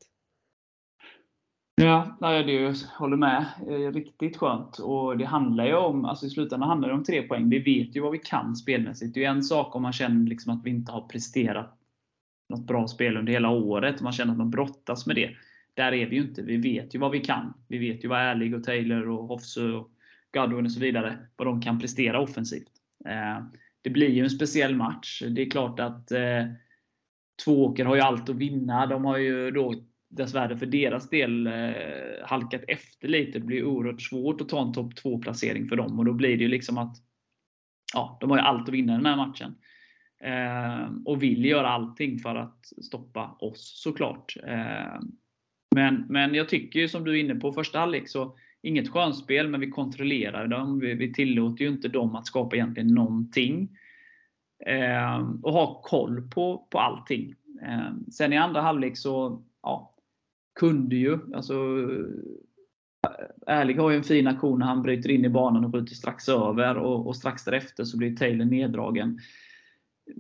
Ja, 1.76 2.18
det 2.20 2.76
håller 2.98 3.18
med. 3.18 3.46
Riktigt 3.94 4.38
skönt. 4.38 4.80
Och 4.80 5.18
det 5.18 5.26
handlar 5.26 5.66
ju 5.66 5.76
om, 5.76 6.06
alltså 6.06 6.26
i 6.26 6.30
slutändan 6.30 6.70
handlar 6.70 6.90
det 6.90 6.96
om 6.96 7.04
tre 7.04 7.22
poäng. 7.22 7.50
Vi 7.50 7.60
vet 7.60 7.96
ju 7.96 8.02
vad 8.02 8.12
vi 8.12 8.20
kan 8.20 8.56
spelmässigt. 8.56 9.14
Det 9.14 9.20
är 9.20 9.22
ju 9.22 9.38
en 9.38 9.44
sak 9.44 9.76
om 9.76 9.82
man 9.82 9.94
känner 9.94 10.30
liksom 10.30 10.54
att 10.54 10.66
vi 10.66 10.70
inte 10.70 10.92
har 10.92 11.02
presterat 11.02 11.78
något 12.50 12.68
bra 12.68 12.88
spel 12.88 13.18
under 13.18 13.34
hela 13.34 13.50
året. 13.50 14.02
Man 14.02 14.14
känner 14.14 14.32
att 14.32 14.38
man 14.38 14.52
brottas 14.52 15.06
med 15.06 15.16
det. 15.16 15.30
Där 15.74 15.92
är 15.92 16.06
vi 16.06 16.16
ju 16.16 16.22
inte. 16.22 16.42
Vi 16.42 16.58
vet 16.58 16.96
ju 16.96 17.00
vad 17.00 17.12
vi 17.12 17.20
kan. 17.20 17.54
Vi 17.68 17.78
vet 17.78 18.04
ju 18.04 18.08
vad 18.08 18.20
ärlig 18.20 18.56
och 18.56 18.64
Taylor 18.64 19.10
och 19.10 19.28
Hofsö 19.28 19.72
och 19.72 19.90
Godwin 20.34 20.66
och 20.66 20.72
så 20.72 20.80
vidare, 20.80 21.18
vad 21.36 21.48
de 21.48 21.62
kan 21.62 21.80
prestera 21.80 22.20
offensivt. 22.20 22.72
Eh, 23.06 23.46
det 23.82 23.90
blir 23.90 24.10
ju 24.10 24.24
en 24.24 24.30
speciell 24.30 24.76
match. 24.76 25.24
Det 25.30 25.42
är 25.42 25.50
klart 25.50 25.80
att 25.80 26.12
eh, 26.12 26.46
Tvååker 27.46 27.86
har 27.86 27.96
ju 27.96 28.02
allt 28.02 28.30
att 28.30 28.36
vinna. 28.36 28.86
De 28.86 29.06
har 29.06 29.18
ju 29.18 29.52
då 29.52 29.76
dessvärre 30.10 30.58
för 30.58 30.66
deras 30.66 31.10
del 31.10 31.48
eh, 31.48 31.54
halkat 32.24 32.64
efter 32.68 33.08
lite. 33.08 33.40
Det 33.40 33.46
blir 33.46 33.64
oerhört 33.64 34.02
svårt 34.02 34.42
att 34.42 34.50
ta 34.50 34.62
en 34.62 34.74
topp 34.74 34.94
2-placering 34.94 35.68
för 35.68 35.76
dem. 35.76 36.00
Och 36.00 36.06
då 36.06 36.14
blir 36.14 36.38
det 36.38 36.44
ju 36.44 36.50
liksom 36.50 36.78
att 36.78 36.96
ja, 37.94 38.18
de 38.22 38.30
har 38.30 38.38
ju 38.38 38.44
allt 38.44 38.70
att 38.70 38.74
vinna 38.74 38.94
den 38.94 39.06
här 39.06 39.16
matchen. 39.16 39.56
Eh, 40.24 40.96
och 41.06 41.24
vill 41.24 41.46
göra 41.46 41.70
allting 41.70 42.20
för 42.20 42.36
att 42.36 42.66
stoppa 42.66 43.38
oss 43.40 43.82
såklart. 43.84 44.38
Eh, 44.48 45.00
men, 45.76 46.06
men 46.10 46.34
jag 46.34 46.50
tycker 46.50 46.80
ju 46.80 46.88
som 46.88 47.04
du 47.04 47.12
är 47.12 47.24
inne 47.24 47.36
på, 47.36 47.54
första 47.54 47.80
halvlek 47.80 48.10
så 48.10 48.38
inget 48.62 48.90
skönspel, 48.90 49.48
men 49.48 49.60
vi 49.60 49.70
kontrollerar 49.70 50.48
dem. 50.48 50.80
Vi, 50.80 50.94
vi 50.94 51.14
tillåter 51.14 51.66
ju 51.66 51.72
inte 51.72 51.88
dem 51.88 52.16
att 52.16 52.28
skapa 52.28 52.56
egentligen 52.56 52.94
någonting. 52.94 53.70
Eh, 54.66 55.30
och 55.44 55.54
ha 55.54 55.82
koll 55.82 56.30
på, 56.30 56.68
på 56.72 56.80
allting. 56.80 57.36
Eh, 57.62 58.12
sen 58.12 58.34
i 58.34 58.38
andra 58.38 58.62
halvlek 58.62 58.98
så 58.98 59.44
ja, 59.62 59.95
kunde 60.56 60.96
ju. 60.96 61.20
Alltså, 61.34 61.54
Ärlig 63.48 63.76
har 63.76 63.90
ju 63.92 63.98
en 63.98 64.04
fin 64.04 64.28
aktion 64.28 64.60
när 64.60 64.66
han 64.66 64.82
bryter 64.82 65.12
in 65.12 65.26
i 65.26 65.30
banan 65.30 65.66
och 65.66 65.74
skjuter 65.74 65.96
strax 65.96 66.30
över 66.30 66.78
och, 66.78 67.08
och 67.08 67.16
strax 67.16 67.44
därefter 67.44 67.84
så 67.84 67.98
blir 67.98 68.16
Taylor 68.16 68.46
neddragen. 68.46 69.20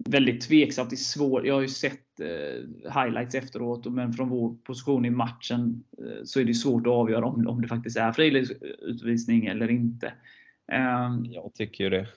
Väldigt 0.06 0.42
tveksamt, 0.42 0.90
det 0.90 0.94
är 0.94 0.98
svårt. 0.98 1.46
Jag 1.46 1.54
har 1.54 1.62
ju 1.62 1.68
sett 1.68 2.20
eh, 2.20 2.92
highlights 3.04 3.36
efteråt, 3.36 3.86
men 3.86 4.14
från 4.14 4.30
vår 4.30 4.56
position 4.64 5.06
i 5.06 5.10
matchen 5.10 5.84
eh, 5.98 6.24
så 6.24 6.40
är 6.40 6.46
det 6.46 6.54
svårt 6.54 6.88
att 6.88 6.94
avgöra 6.94 7.26
om, 7.26 7.48
om 7.48 7.62
det 7.62 7.68
faktiskt 7.68 7.98
är 7.98 8.12
friläggsutvisning 8.12 9.46
eller 9.46 9.72
inte. 9.72 10.14
Eh, 10.72 11.16
jag 11.24 11.54
tycker 11.54 11.84
ju 11.84 11.90
det. 11.90 12.08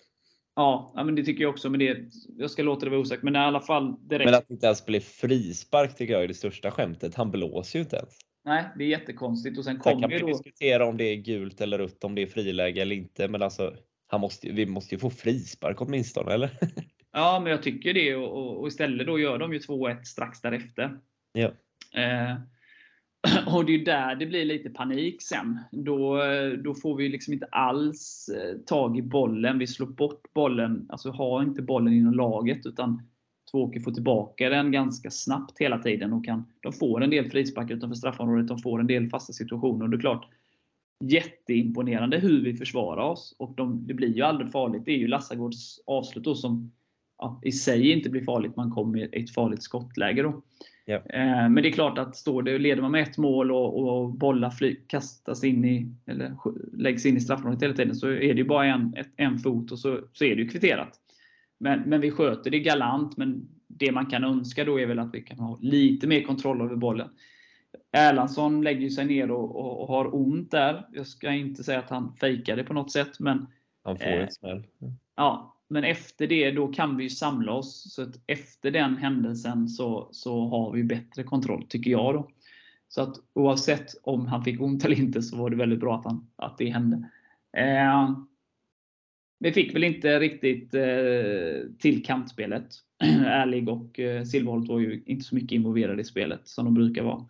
Ja, 0.59 0.93
men 0.95 1.15
det 1.15 1.25
tycker 1.25 1.43
jag 1.43 1.51
också. 1.51 1.71
Men 1.71 1.81
det, 1.81 1.99
jag 2.37 2.51
ska 2.51 2.63
låta 2.63 2.85
det 2.85 2.91
vara 2.91 3.01
osagt. 3.01 3.23
Men 3.23 3.37
i 3.37 3.39
alla 3.39 3.61
fall 3.61 4.09
direkt. 4.09 4.25
Men 4.25 4.35
att 4.35 4.49
det 4.49 4.55
inte 4.55 4.67
ens 4.67 4.87
blir 4.87 5.01
frispark 5.01 5.97
tycker 5.97 6.15
jag 6.15 6.23
är 6.23 6.29
det 6.29 6.35
största 6.35 6.71
skämtet. 6.71 7.15
Han 7.15 7.31
blåser 7.31 7.79
ju 7.79 7.83
inte 7.83 7.97
ens. 7.97 8.19
Nej, 8.45 8.65
det 8.79 8.85
är 8.85 8.89
jättekonstigt. 8.89 9.59
Och 9.59 9.65
sen, 9.65 9.81
sen 9.83 10.01
kan 10.01 10.11
vi 10.11 10.19
då... 10.19 10.27
diskutera 10.27 10.87
om 10.87 10.97
det 10.97 11.05
är 11.05 11.17
gult 11.17 11.61
eller 11.61 11.79
rött, 11.79 12.05
om 12.05 12.15
det 12.15 12.23
är 12.23 12.27
friläge 12.27 12.83
eller 12.83 12.97
inte. 12.97 13.29
Men 13.29 13.43
alltså, 13.43 13.75
han 14.07 14.21
måste, 14.21 14.51
vi 14.53 14.67
måste 14.67 14.95
ju 14.95 14.99
få 14.99 15.11
frispark 15.11 15.81
åtminstone, 15.81 16.33
eller? 16.33 16.51
Ja, 17.13 17.41
men 17.43 17.53
jag 17.53 17.63
tycker 17.63 17.95
det. 17.95 18.17
Och, 18.17 18.61
och 18.61 18.69
istället 18.69 19.07
då 19.07 19.19
gör 19.19 19.39
de 19.39 19.53
ju 19.53 19.59
2-1 19.59 20.03
strax 20.03 20.41
därefter. 20.41 20.99
Ja. 21.33 21.53
Eh, 22.01 22.35
Och 23.47 23.65
det 23.65 23.75
är 23.75 23.85
där 23.85 24.15
det 24.15 24.27
blir 24.27 24.45
lite 24.45 24.71
panik 24.71 25.23
sen. 25.23 25.59
Då, 25.73 26.23
då 26.65 26.75
får 26.75 26.97
vi 26.97 27.09
liksom 27.09 27.33
inte 27.35 27.47
alls 27.47 28.29
eh, 28.29 28.59
tag 28.59 28.99
i 28.99 29.03
bollen. 29.03 29.59
Vi 29.59 29.67
slår 29.67 29.87
bort 29.87 30.35
bollen, 30.35 30.87
alltså 30.89 31.11
har 31.11 31.43
inte 31.43 31.63
bollen 31.63 31.95
inom 31.95 32.15
laget. 32.15 32.67
Utan 32.67 33.03
Tvååker 33.51 33.81
får 33.81 33.93
tillbaka 33.93 34.49
den 34.49 34.73
ganska 34.73 35.11
snabbt 35.11 35.59
hela 35.59 35.79
tiden. 35.79 36.13
Och 36.13 36.25
kan, 36.25 36.45
de 36.61 36.73
får 36.73 37.03
en 37.03 37.11
del 37.11 37.31
frisparkar 37.31 37.75
utanför 37.75 37.95
straffområdet. 37.95 38.49
De 38.49 38.59
får 38.59 38.81
en 38.81 38.87
del 38.87 39.09
fasta 39.09 39.33
situationer. 39.33 39.85
Och 39.85 39.91
det 39.91 39.97
är 39.97 40.01
klart, 40.01 40.29
jätteimponerande 41.05 42.19
hur 42.19 42.45
vi 42.45 42.57
försvarar 42.57 43.11
oss. 43.11 43.37
Och 43.39 43.55
de, 43.57 43.87
det 43.87 43.95
blir 43.95 44.17
ju 44.17 44.23
aldrig 44.23 44.53
farligt. 44.53 44.85
Det 44.85 44.93
är 44.93 44.99
ju 44.99 45.09
Lassagårds 45.09 45.81
avslut 45.87 46.25
då 46.25 46.35
som 46.35 46.73
ja, 47.19 47.41
i 47.45 47.53
sig 47.53 47.93
inte 47.93 48.11
blir 48.11 48.25
farligt. 48.25 48.57
Man 48.57 48.71
kommer 48.71 48.99
i 48.99 49.23
ett 49.23 49.35
farligt 49.35 49.63
skottläge 49.63 50.23
då. 50.23 50.43
Ja. 50.89 51.03
Men 51.49 51.55
det 51.55 51.69
är 51.69 51.73
klart 51.73 51.99
att 51.99 52.17
står 52.17 52.43
det, 52.43 52.59
leder 52.59 52.83
man 52.83 52.93
med 52.93 53.03
ett 53.03 53.19
mål 53.19 53.53
och, 53.53 53.89
och 53.89 54.11
bollar 54.11 54.51
fly, 54.51 54.77
kastas 54.87 55.45
in 55.45 55.65
i, 55.65 55.93
eller 56.07 56.37
läggs 56.73 57.07
in 57.07 57.17
i 57.17 57.21
straffområdet 57.21 57.63
hela 57.63 57.75
tiden, 57.75 57.95
så 57.95 58.09
är 58.09 58.35
det 58.35 58.41
ju 58.41 58.45
bara 58.45 58.67
en, 58.67 58.95
ett, 58.97 59.09
en 59.17 59.39
fot 59.39 59.73
och 59.73 59.79
så, 59.79 60.01
så 60.13 60.25
är 60.25 60.37
det 60.37 60.43
ju 60.43 60.49
kvitterat. 60.49 61.01
Men, 61.61 61.81
men 61.81 62.01
vi 62.01 62.11
sköter 62.11 62.51
det 62.51 62.61
galant, 62.61 63.17
men 63.17 63.49
det 63.67 63.93
man 63.93 64.07
kan 64.07 64.25
önska 64.25 64.65
då 64.65 64.81
är 64.81 64.87
väl 64.87 64.99
att 64.99 65.15
vi 65.15 65.23
kan 65.23 65.39
ha 65.39 65.59
lite 65.61 66.07
mer 66.07 66.23
kontroll 66.23 66.61
över 66.61 66.77
bollen. 66.77 67.09
Erlandsson 67.93 68.63
lägger 68.63 68.91
sig 68.91 69.07
ner 69.07 69.31
och, 69.31 69.57
och, 69.57 69.81
och, 69.83 69.89
har 69.89 70.15
ont 70.15 70.51
där. 70.51 70.87
Jag 70.93 71.07
ska 71.07 71.33
inte 71.33 71.65
säga 71.65 71.79
att 71.79 71.91
han 71.91 72.17
fejkar 72.17 72.57
det 72.57 72.65
på 72.65 72.75
något 72.75 72.93
sätt, 72.93 73.21
men 73.21 73.47
han 73.85 73.99
får 73.99 74.07
eh, 74.07 74.23
en 74.23 74.31
smäll. 74.31 74.67
Ja, 75.17 75.58
men 75.69 75.85
efter 75.85 76.27
det 76.27 76.51
då 76.51 76.69
kan 76.69 76.97
vi 76.97 77.11
samla 77.11 77.53
oss. 77.53 77.95
Så 77.95 78.03
att 78.03 78.21
efter 78.27 78.71
den 78.71 78.97
händelsen 78.97 79.69
så, 79.69 80.09
så 80.13 80.49
har 80.49 80.73
vi 80.73 80.85
bättre 80.85 81.23
kontroll, 81.23 81.67
tycker 81.69 81.91
jag. 81.91 82.15
då. 82.15 82.29
Så 82.89 83.03
att 83.03 83.17
oavsett 83.35 83.95
om 84.03 84.27
han 84.27 84.45
fick 84.45 84.61
ont 84.61 84.85
eller 84.85 84.99
inte 84.99 85.23
så 85.23 85.37
var 85.37 85.51
det 85.51 85.57
väldigt 85.57 85.81
bra 85.81 85.99
att, 85.99 86.05
han, 86.05 86.31
att 86.37 86.59
det 86.59 86.71
hände. 86.71 87.11
Eh, 87.57 88.11
vi 89.41 89.53
fick 89.53 89.75
väl 89.75 89.85
inte 89.85 90.19
riktigt 90.21 90.75
eh, 90.75 91.71
till 91.79 92.05
kantspelet. 92.05 92.69
Ärlig 93.27 93.69
och 93.69 94.01
eh, 94.01 94.25
Silverholt 94.25 94.69
var 94.69 94.79
ju 94.79 95.03
inte 95.07 95.25
så 95.25 95.35
mycket 95.35 95.53
involverade 95.53 96.03
i 96.03 96.05
spelet 96.05 96.49
som 96.49 96.65
de 96.65 96.75
brukar 96.75 97.03
vara. 97.03 97.27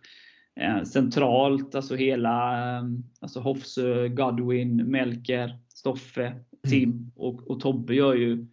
Eh, 0.55 0.83
centralt, 0.83 1.75
alltså 1.75 1.95
hela 1.95 2.57
eh, 2.77 2.83
alltså 3.19 3.39
Hofsö, 3.39 4.07
Godwin, 4.07 4.75
Melker, 4.75 5.59
Stoffe. 5.73 6.35
Tim 6.67 6.89
mm. 6.89 7.11
och, 7.15 7.51
och 7.51 7.59
Tobbe 7.59 7.95
gör 7.95 8.15
ju 8.15 8.45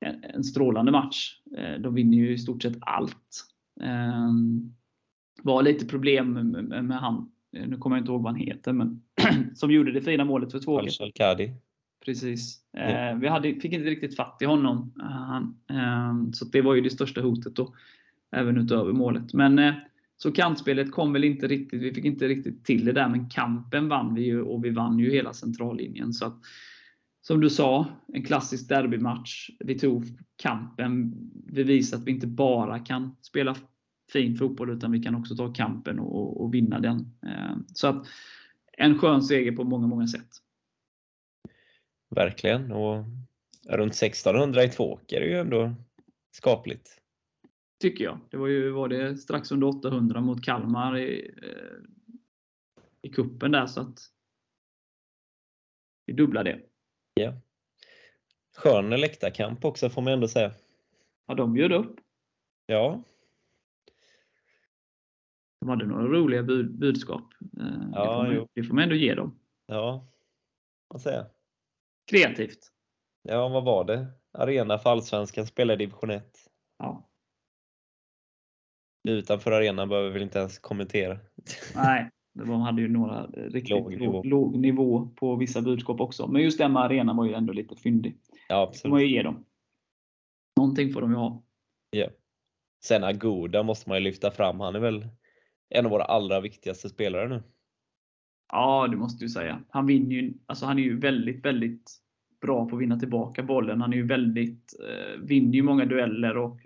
en, 0.00 0.24
en 0.24 0.44
strålande 0.44 0.92
match. 0.92 1.40
Eh, 1.56 1.80
de 1.80 1.94
vinner 1.94 2.16
ju 2.16 2.32
i 2.32 2.38
stort 2.38 2.62
sett 2.62 2.76
allt. 2.80 3.46
Eh, 3.82 4.30
var 5.42 5.62
lite 5.62 5.86
problem 5.86 6.32
med, 6.32 6.84
med 6.84 6.98
han, 6.98 7.30
nu 7.52 7.76
kommer 7.76 7.96
jag 7.96 8.02
inte 8.02 8.12
ihåg 8.12 8.22
vad 8.22 8.32
han 8.32 8.40
heter, 8.40 8.72
men 8.72 9.02
som 9.54 9.70
gjorde 9.70 9.92
det 9.92 10.02
fina 10.02 10.24
målet 10.24 10.52
för 10.52 10.58
två 10.58 10.80
Kadi. 11.14 11.54
Precis. 12.04 12.60
Eh, 12.76 13.18
vi 13.18 13.28
hade, 13.28 13.54
fick 13.54 13.72
inte 13.72 13.90
riktigt 13.90 14.16
fatt 14.16 14.38
i 14.40 14.44
honom. 14.44 14.92
Eh, 15.00 15.36
eh, 15.76 16.14
så 16.32 16.44
det 16.44 16.62
var 16.62 16.74
ju 16.74 16.80
det 16.80 16.90
största 16.90 17.20
hotet 17.20 17.56
då. 17.56 17.74
Även 18.32 18.56
utöver 18.56 18.92
målet. 18.92 19.34
Men 19.34 19.58
eh, 19.58 19.74
så 20.16 20.32
kantspelet 20.32 20.92
kom 20.92 21.12
väl 21.12 21.24
inte 21.24 21.46
riktigt, 21.46 21.82
vi 21.82 21.94
fick 21.94 22.04
inte 22.04 22.28
riktigt 22.28 22.64
till 22.64 22.84
det 22.84 22.92
där, 22.92 23.08
men 23.08 23.28
kampen 23.28 23.88
vann 23.88 24.14
vi 24.14 24.22
ju 24.22 24.42
och 24.42 24.64
vi 24.64 24.70
vann 24.70 24.98
ju 24.98 25.10
hela 25.10 25.32
centrallinjen. 25.32 26.12
Så 26.12 26.26
att, 26.26 26.38
som 27.20 27.40
du 27.40 27.50
sa, 27.50 27.86
en 28.12 28.24
klassisk 28.24 28.68
derbymatch. 28.68 29.50
Vi 29.58 29.78
tog 29.78 30.06
kampen. 30.36 31.14
Vi 31.46 31.62
visade 31.62 32.00
att 32.00 32.08
vi 32.08 32.12
inte 32.12 32.26
bara 32.26 32.78
kan 32.78 33.16
spela 33.22 33.56
fin 34.12 34.36
fotboll, 34.36 34.70
utan 34.70 34.92
vi 34.92 35.02
kan 35.02 35.14
också 35.14 35.36
ta 35.36 35.52
kampen 35.52 35.98
och, 35.98 36.40
och 36.40 36.54
vinna 36.54 36.80
den. 36.80 36.98
Eh, 37.26 37.56
så 37.74 37.86
att 37.86 38.06
en 38.72 38.98
skön 38.98 39.22
seger 39.22 39.52
på 39.52 39.64
många, 39.64 39.86
många 39.86 40.06
sätt. 40.06 40.28
Verkligen. 42.10 42.72
Och 42.72 43.04
runt 43.68 43.94
1600 43.94 44.64
i 44.64 44.68
Tvååker 44.68 45.20
är 45.20 45.26
ju 45.26 45.38
ändå 45.38 45.74
skapligt. 46.30 47.00
Tycker 47.80 48.04
jag. 48.04 48.18
Det 48.30 48.36
var 48.36 48.48
ju 48.48 48.70
var 48.70 48.88
det 48.88 49.16
strax 49.16 49.52
under 49.52 49.66
800 49.66 50.20
mot 50.20 50.44
Kalmar 50.44 50.98
i, 50.98 51.34
eh, 51.42 52.10
i 53.02 53.08
kuppen 53.08 53.52
där. 53.52 53.66
Så 53.66 53.80
att 53.80 53.98
vi 56.06 56.12
dubblar 56.12 56.44
det. 56.44 56.69
Ja. 57.14 57.32
Skön 58.56 58.90
läktarkamp 58.90 59.64
också 59.64 59.90
får 59.90 60.02
man 60.02 60.12
ändå 60.12 60.28
säga. 60.28 60.52
Ja, 61.26 61.34
de 61.34 61.52
bjöd 61.52 61.72
upp. 61.72 61.96
Ja. 62.66 63.02
De 65.60 65.68
hade 65.68 65.86
några 65.86 66.04
roliga 66.04 66.42
bud, 66.42 66.78
budskap. 66.78 67.32
Eh, 67.40 67.90
ja, 67.92 68.22
det, 68.22 68.34
får 68.34 68.34
man, 68.34 68.48
det 68.54 68.62
får 68.62 68.74
man 68.74 68.84
ändå 68.84 68.94
ge 68.94 69.14
dem. 69.14 69.38
Ja, 69.66 70.06
vad 70.88 71.02
säger 71.02 71.26
Kreativt. 72.10 72.58
Ja, 73.22 73.48
vad 73.48 73.64
var 73.64 73.84
det? 73.84 74.06
Arena 74.32 74.78
för 74.78 74.90
Allsvenskan, 74.90 75.46
spelar 75.46 75.76
division 75.76 76.10
1. 76.10 76.36
Ja. 76.78 77.10
Utanför 79.08 79.52
arenan 79.52 79.88
behöver 79.88 80.08
vi 80.08 80.12
väl 80.12 80.22
inte 80.22 80.38
ens 80.38 80.58
kommentera. 80.58 81.18
Nej, 81.74 82.10
de 82.32 82.60
hade 82.60 82.82
ju 82.82 82.88
några 82.88 83.26
riktigt 83.26 83.70
låg 83.70 83.96
nivå. 83.96 84.22
låg 84.22 84.58
nivå 84.58 85.06
på 85.16 85.36
vissa 85.36 85.62
budskap 85.62 86.00
också. 86.00 86.26
Men 86.26 86.42
just 86.42 86.58
den 86.58 86.72
med 86.72 86.82
arenan 86.82 87.16
var 87.16 87.26
ju 87.26 87.32
ändå 87.32 87.52
lite 87.52 87.76
fyndig. 87.76 88.16
Ja, 88.48 88.62
absolut. 88.62 88.82
Det 88.82 88.88
man 88.88 89.00
ju 89.00 89.06
ge 89.06 89.22
dem. 89.22 89.44
Någonting 90.56 90.92
får 90.92 91.00
de 91.00 91.10
ju 91.10 91.16
ha. 91.16 91.42
Ja. 91.90 92.06
Sen 92.84 93.04
Agoda 93.04 93.62
måste 93.62 93.88
man 93.88 93.98
ju 93.98 94.04
lyfta 94.04 94.30
fram. 94.30 94.60
Han 94.60 94.74
är 94.74 94.80
väl 94.80 95.06
en 95.68 95.84
av 95.84 95.90
våra 95.90 96.04
allra 96.04 96.40
viktigaste 96.40 96.88
spelare 96.88 97.28
nu. 97.28 97.42
Ja, 98.52 98.88
det 98.90 98.96
måste 98.96 99.24
du 99.24 99.28
säga. 99.28 99.60
Han 99.68 99.86
vinner 99.86 100.16
ju, 100.16 100.34
alltså 100.46 100.66
han 100.66 100.78
är 100.78 100.82
ju 100.82 100.98
väldigt, 100.98 101.44
väldigt 101.44 101.90
bra 102.40 102.68
på 102.68 102.76
att 102.76 102.82
vinna 102.82 102.98
tillbaka 102.98 103.42
bollen. 103.42 103.80
Han 103.80 103.92
är 103.92 103.96
ju 103.96 104.06
väldigt, 104.06 104.74
eh, 104.88 105.20
vinner 105.20 105.54
ju 105.54 105.62
många 105.62 105.84
dueller 105.84 106.36
och 106.36 106.60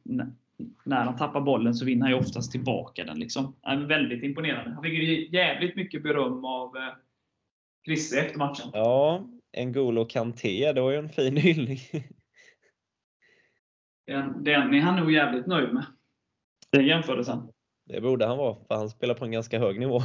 när 0.85 1.05
han 1.05 1.17
tappar 1.17 1.41
bollen 1.41 1.75
så 1.75 1.85
vinner 1.85 2.03
han 2.03 2.11
ju 2.11 2.19
oftast 2.19 2.53
tillbaka 2.53 3.05
den. 3.05 3.19
Liksom. 3.19 3.57
Han 3.63 3.83
är 3.83 3.87
väldigt 3.87 4.23
imponerande. 4.23 4.71
Han 4.71 4.83
fick 4.83 4.93
ju 4.93 5.29
jävligt 5.29 5.77
mycket 5.77 6.03
beröm 6.03 6.45
av 6.45 6.77
eh, 6.77 6.93
Chrisse 7.85 8.21
efter 8.21 8.39
matchen. 8.39 8.71
Ja, 8.73 9.29
N'Golo 9.57 10.05
Kanté, 10.05 10.73
det 10.73 10.81
var 10.81 10.91
ju 10.91 10.99
en 10.99 11.09
fin 11.09 11.37
hyllning. 11.37 11.79
Den, 14.07 14.45
den 14.45 14.75
är 14.75 14.81
han 14.81 14.97
nog 14.97 15.13
jävligt 15.13 15.47
nöjd 15.47 15.75
med. 15.75 15.87
Den 16.71 16.87
jämförelsen. 16.87 17.53
Det 17.85 18.01
borde 18.01 18.27
han 18.27 18.39
vara, 18.39 18.55
för 18.55 18.75
han 18.75 18.91
spelar 18.91 19.15
på 19.15 19.25
en 19.25 19.31
ganska 19.31 19.59
hög 19.59 19.81
nivå. 19.81 20.01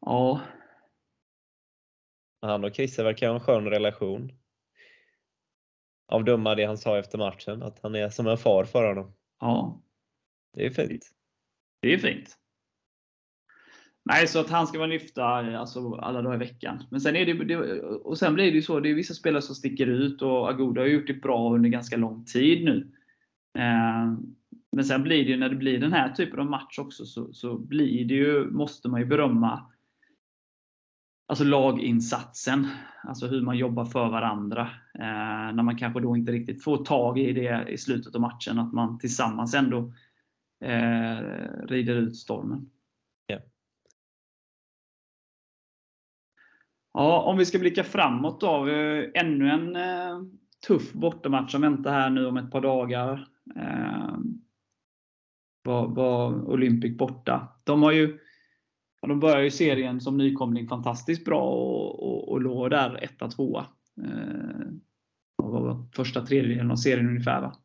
ja. 0.00 0.40
Han 2.40 2.64
och 2.64 2.74
Chrisse 2.74 3.02
verkar 3.02 3.28
ha 3.28 3.34
en 3.34 3.40
skön 3.40 3.64
relation. 3.64 4.32
Av 6.14 6.24
döma 6.24 6.54
det 6.54 6.64
han 6.64 6.78
sa 6.78 6.98
efter 6.98 7.18
matchen, 7.18 7.62
att 7.62 7.78
han 7.82 7.94
är 7.94 8.08
som 8.08 8.26
en 8.26 8.38
far 8.38 8.64
för 8.64 8.88
honom. 8.88 9.12
Ja. 9.40 9.82
Det 10.56 10.66
är 10.66 10.70
fint. 10.70 11.10
Det 11.82 11.94
är 11.94 11.98
fint. 11.98 12.38
Nej, 14.04 14.26
så 14.26 14.40
att 14.40 14.50
han 14.50 14.66
ska 14.66 14.78
vara 14.78 14.88
lyfta 14.88 15.24
alltså, 15.24 15.94
alla 15.94 16.22
dagar 16.22 16.34
i 16.34 16.38
veckan. 16.38 16.84
Men 16.90 17.00
sen, 17.00 17.16
är 17.16 17.26
det, 17.26 17.44
det, 17.44 17.80
och 17.82 18.18
sen 18.18 18.34
blir 18.34 18.44
det 18.44 18.56
ju 18.56 18.62
så, 18.62 18.80
det 18.80 18.90
är 18.90 18.94
vissa 18.94 19.14
spelare 19.14 19.42
som 19.42 19.54
sticker 19.54 19.86
ut 19.86 20.22
och 20.22 20.50
Agoda 20.50 20.80
har 20.80 20.88
gjort 20.88 21.06
det 21.06 21.14
bra 21.14 21.54
under 21.54 21.68
ganska 21.68 21.96
lång 21.96 22.24
tid 22.24 22.64
nu. 22.64 22.92
Eh, 23.58 24.14
men 24.72 24.84
sen 24.84 25.02
blir 25.02 25.24
det 25.24 25.30
ju, 25.30 25.36
när 25.36 25.48
det 25.48 25.56
blir 25.56 25.78
den 25.78 25.92
här 25.92 26.12
typen 26.12 26.40
av 26.40 26.46
match 26.46 26.78
också, 26.78 27.06
så, 27.06 27.32
så 27.32 27.58
blir 27.58 28.04
det 28.04 28.14
ju, 28.14 28.50
måste 28.50 28.88
man 28.88 29.00
ju 29.00 29.06
berömma 29.06 29.70
alltså 31.26 31.44
laginsatsen. 31.44 32.66
Alltså 33.02 33.26
hur 33.26 33.42
man 33.42 33.58
jobbar 33.58 33.84
för 33.84 34.08
varandra. 34.08 34.70
Eh, 34.94 35.54
när 35.54 35.62
man 35.62 35.78
kanske 35.78 36.00
då 36.00 36.16
inte 36.16 36.32
riktigt 36.32 36.64
får 36.64 36.84
tag 36.84 37.18
i 37.18 37.32
det 37.32 37.68
i 37.68 37.78
slutet 37.78 38.14
av 38.14 38.20
matchen. 38.20 38.58
Att 38.58 38.72
man 38.72 38.98
tillsammans 38.98 39.54
ändå 39.54 39.92
eh, 40.64 41.18
rider 41.68 41.94
ut 41.94 42.16
stormen. 42.16 42.70
Yeah. 43.30 43.42
Ja, 46.92 47.22
om 47.22 47.38
vi 47.38 47.46
ska 47.46 47.58
blicka 47.58 47.84
framåt 47.84 48.40
då. 48.40 48.66
Ännu 49.14 49.50
en 49.50 49.76
eh, 49.76 50.22
tuff 50.66 50.92
bortamatch 50.92 51.52
som 51.52 51.60
väntar 51.60 51.92
här 51.92 52.10
nu 52.10 52.26
om 52.26 52.36
ett 52.36 52.50
par 52.50 52.60
dagar. 52.60 53.28
Eh, 53.56 54.16
var, 55.62 55.88
var 55.88 56.50
Olympic 56.50 56.96
borta. 56.96 57.48
De 57.64 57.82
har 57.82 57.92
ju 57.92 58.18
de 59.08 59.20
börjar 59.20 59.40
ju 59.40 59.50
serien 59.50 60.00
som 60.00 60.16
nykomling 60.16 60.68
fantastiskt 60.68 61.24
bra 61.24 61.42
och, 61.42 62.02
och, 62.02 62.28
och 62.28 62.40
låg 62.40 62.70
där 62.70 63.08
1-2. 63.18 63.64
Eh, 64.02 64.66
första 65.96 66.26
tredjedelen 66.26 66.70
av 66.70 66.76
serien 66.76 67.08
ungefär. 67.08 67.40
Va? 67.40 67.56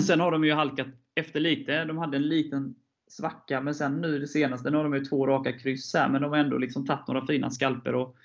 Sen 0.02 0.20
har 0.20 0.30
de 0.30 0.44
ju 0.44 0.52
halkat 0.52 0.86
efter 1.14 1.40
lite. 1.40 1.84
De 1.84 1.98
hade 1.98 2.16
en 2.16 2.28
liten 2.28 2.74
svacka, 3.12 3.60
men 3.60 3.74
sen 3.74 4.00
nu 4.00 4.18
det 4.18 4.26
senaste, 4.26 4.70
nu 4.70 4.76
har 4.76 4.84
de 4.84 4.94
ju 4.94 5.04
två 5.04 5.26
raka 5.26 5.52
kryss 5.52 5.94
här, 5.94 6.08
men 6.08 6.22
de 6.22 6.30
har 6.30 6.38
ändå 6.38 6.58
liksom 6.58 6.86
tagit 6.86 7.08
några 7.08 7.26
fina 7.26 7.50
skalper 7.50 7.94
och 7.94 8.16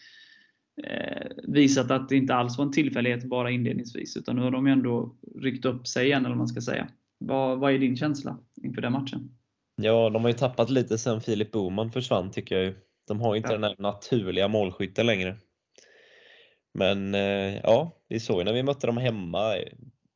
eh, 0.83 1.27
visat 1.43 1.91
att 1.91 2.09
det 2.09 2.15
inte 2.15 2.35
alls 2.35 2.57
var 2.57 2.65
en 2.65 2.71
tillfällighet 2.71 3.23
bara 3.23 3.51
inledningsvis, 3.51 4.17
utan 4.17 4.35
nu 4.35 4.41
har 4.41 4.51
de 4.51 4.67
ändå 4.67 5.15
ryckt 5.35 5.65
upp 5.65 5.87
sig 5.87 6.05
igen, 6.05 6.19
eller 6.19 6.29
vad 6.29 6.37
man 6.37 6.47
ska 6.47 6.61
säga. 6.61 6.87
Vad, 7.17 7.59
vad 7.59 7.73
är 7.73 7.79
din 7.79 7.95
känsla 7.95 8.39
inför 8.63 8.81
den 8.81 8.91
matchen? 8.91 9.29
Ja, 9.81 10.09
de 10.09 10.23
har 10.23 10.29
ju 10.29 10.37
tappat 10.37 10.69
lite 10.69 10.97
sen 10.97 11.21
Filip 11.21 11.51
Boman 11.51 11.91
försvann 11.91 12.31
tycker 12.31 12.55
jag 12.55 12.65
ju. 12.65 12.75
De 13.07 13.21
har 13.21 13.35
inte 13.35 13.49
ja. 13.49 13.53
den 13.53 13.63
här 13.63 13.75
naturliga 13.77 14.47
målskytten 14.47 15.05
längre. 15.05 15.37
Men 16.73 17.15
eh, 17.15 17.57
ja, 17.63 17.91
vi 18.07 18.19
såg 18.19 18.37
ju 18.37 18.43
när 18.43 18.53
vi 18.53 18.63
mötte 18.63 18.87
dem 18.87 18.97
hemma. 18.97 19.55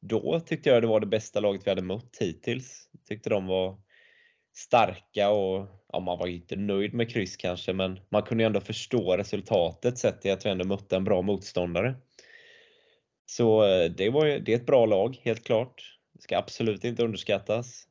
Då 0.02 0.40
tyckte 0.40 0.70
jag 0.70 0.84
det 0.84 0.88
var 0.88 1.00
det 1.00 1.06
bästa 1.06 1.40
laget 1.40 1.62
vi 1.66 1.72
hade 1.72 1.82
mött 1.82 2.18
hittills. 2.20 2.90
Tyckte 3.08 3.30
de 3.30 3.48
var 3.48 3.78
starka 4.56 5.30
och 5.30 5.68
ja, 5.92 6.00
man 6.00 6.20
var 6.20 6.28
inte 6.28 6.56
nöjd 6.56 6.94
med 6.94 7.10
kryss 7.10 7.38
kanske, 7.38 7.74
men 7.74 8.00
man 8.10 8.24
kunde 8.24 8.44
ändå 8.44 8.60
förstå 8.60 9.18
resultatet 9.18 9.98
sett 9.98 10.26
i 10.26 10.32
att 10.32 10.46
vi 10.46 10.50
ändå 10.50 10.66
mötte 10.66 10.96
en 10.96 11.04
bra 11.04 11.22
motståndare. 11.22 11.96
Så 13.26 13.64
eh, 13.66 13.92
det, 13.92 14.10
var, 14.10 14.26
det 14.26 14.52
är 14.54 14.56
ett 14.56 14.66
bra 14.66 14.86
lag, 14.86 15.20
helt 15.22 15.44
klart. 15.44 15.98
Det 16.14 16.22
ska 16.22 16.38
absolut 16.38 16.84
inte 16.84 17.04
underskattas. 17.04 17.88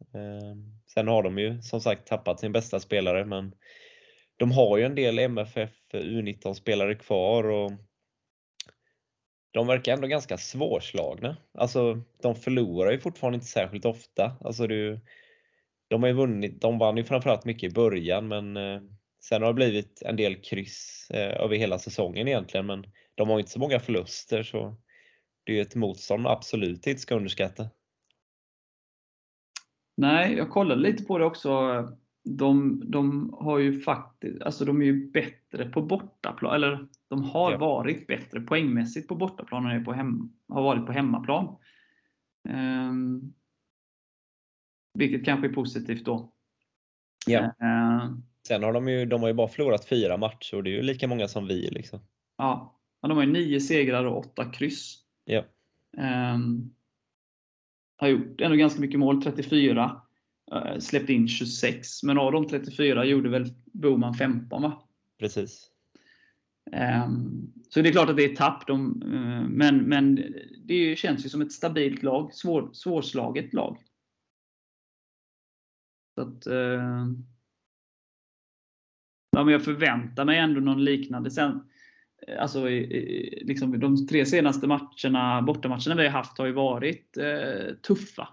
Sen 0.95 1.09
har 1.09 1.23
de 1.23 1.39
ju 1.39 1.63
som 1.63 1.81
sagt 1.81 2.07
tappat 2.07 2.41
sin 2.41 2.53
bästa 2.53 2.81
spelare 2.81 3.25
men 3.25 3.55
de 4.37 4.53
har 4.53 4.79
ju 4.79 4.85
en 4.85 4.95
del 4.95 5.19
MFF 5.19 5.71
U19-spelare 5.93 6.95
kvar 6.95 7.45
och 7.45 7.73
de 9.53 9.67
verkar 9.67 9.93
ändå 9.93 10.07
ganska 10.07 10.39
svårslagna. 10.39 11.37
Alltså, 11.55 12.03
de 12.23 12.35
förlorar 12.35 12.93
ju 12.93 13.01
fortfarande 13.01 13.35
inte 13.35 13.47
särskilt 13.47 13.85
ofta. 13.85 14.37
Alltså, 14.41 14.67
det, 14.67 15.01
de 15.89 16.03
har 16.03 16.09
ju 16.09 16.15
vunnit, 16.15 16.61
de 16.61 16.79
vann 16.79 16.97
ju 16.97 17.05
framförallt 17.05 17.45
mycket 17.45 17.73
i 17.73 17.75
början 17.75 18.29
men 18.29 18.57
eh, 18.57 18.81
sen 19.23 19.43
har 19.43 19.49
det 19.49 19.55
blivit 19.55 20.03
en 20.03 20.17
del 20.17 20.43
kryss 20.43 21.11
eh, 21.11 21.43
över 21.43 21.57
hela 21.57 21.79
säsongen 21.79 22.29
egentligen 22.29 22.67
men 22.67 22.85
de 23.15 23.29
har 23.29 23.39
inte 23.39 23.51
så 23.51 23.59
många 23.59 23.81
förluster 23.81 24.43
så 24.43 24.77
det 25.45 25.53
är 25.53 25.57
ju 25.57 25.63
ett 25.63 25.75
motstånd 25.75 26.23
man 26.23 26.33
absolut 26.33 26.87
inte 26.87 27.01
ska 27.01 27.15
underskatta. 27.15 27.71
Nej, 30.01 30.35
jag 30.37 30.51
kollade 30.51 30.81
lite 30.81 31.05
på 31.05 31.19
det 31.19 31.25
också. 31.25 31.51
De, 32.25 32.83
de 32.91 33.35
har 33.41 33.59
ju 33.59 33.81
faktiskt, 33.81 34.43
alltså 34.43 34.65
de 34.65 34.83
är 34.83 34.87
ju 34.87 35.11
bättre 35.11 35.69
på 35.69 35.83
bortaplan, 35.83 36.55
eller 36.55 36.87
de 37.09 37.25
har 37.25 37.53
ja. 37.53 37.59
varit 37.59 38.07
bättre 38.07 38.41
poängmässigt 38.41 39.09
på 39.09 39.15
bortaplan 39.15 39.67
än 39.67 39.85
på 39.85 39.93
hem, 39.93 40.33
har 40.49 40.63
varit 40.63 40.87
på 40.87 40.93
hemmaplan. 40.93 41.57
Um, 42.49 43.35
vilket 44.95 45.25
kanske 45.25 45.49
är 45.49 45.53
positivt 45.53 46.05
då. 46.05 46.33
Ja. 47.27 47.41
Uh, 47.41 48.17
Sen 48.49 48.63
har 48.63 48.73
de 48.73 48.89
ju, 48.89 49.07
de 49.07 49.21
har 49.21 49.29
ju 49.29 49.35
bara 49.35 49.49
förlorat 49.49 49.89
fyra 49.89 50.17
matcher 50.17 50.57
och 50.57 50.65
det 50.65 50.71
är 50.71 50.75
ju 50.75 50.83
lika 50.83 51.09
många 51.09 51.29
som 51.29 51.47
vi. 51.47 51.71
Liksom. 51.71 52.01
Ja, 52.37 52.81
de 53.01 53.11
har 53.11 53.25
ju 53.25 53.33
nio 53.33 53.61
segrar 53.61 54.05
och 54.05 54.19
åtta 54.19 54.45
kryss. 54.45 55.05
Ja. 55.25 55.45
Um, 56.35 56.75
har 58.01 58.09
gjort 58.09 58.41
ändå 58.41 58.57
ganska 58.57 58.81
mycket 58.81 58.99
mål, 58.99 59.23
34. 59.23 60.01
Uh, 60.53 60.79
släppt 60.79 61.11
in 61.11 61.29
26, 61.29 62.03
men 62.03 62.19
av 62.19 62.33
de 62.33 62.49
34 62.49 63.05
gjorde 63.05 63.29
väl 63.29 63.55
Boman 63.65 64.15
15 64.15 64.63
va? 64.63 64.83
Precis. 65.19 65.71
Um, 67.07 67.53
så 67.69 67.83
det 67.83 67.89
är 67.89 67.93
klart 67.93 68.11
att 68.11 68.17
det 68.17 68.25
är 68.25 68.37
tapp, 68.37 68.67
de, 68.67 69.03
uh, 69.03 69.49
men, 69.49 69.79
men 69.79 70.35
det 70.65 70.99
känns 70.99 71.25
ju 71.25 71.29
som 71.29 71.43
ett 71.43 71.53
stabilt 71.53 72.03
lag, 72.03 72.35
svår, 72.35 72.71
svårslaget 72.73 73.55
lag. 73.55 73.79
Så 76.15 76.23
att, 76.23 76.47
uh, 76.47 77.13
ja, 79.31 79.45
men 79.45 79.49
jag 79.49 79.65
förväntar 79.65 80.25
mig 80.25 80.39
ändå 80.39 80.61
någon 80.61 80.85
liknande. 80.85 81.31
Sen, 81.31 81.61
Eh, 82.27 82.43
alltså, 82.43 82.69
liksom, 83.43 83.81
de 83.81 84.07
tre 84.07 84.27
senaste 84.27 84.67
matcherna, 84.67 85.43
bortamatcherna 85.43 85.95
vi 85.95 86.03
har 86.03 86.13
haft 86.13 86.39
har 86.39 86.47
ju 86.47 86.53
varit 86.53 87.17
eh, 87.17 87.75
tuffa 87.75 88.29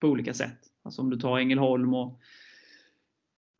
på 0.00 0.08
olika 0.08 0.34
sätt. 0.34 0.58
Alltså 0.84 1.02
om 1.02 1.10
du 1.10 1.16
tar 1.16 1.38
Ängelholm 1.38 1.94
och 1.94 2.20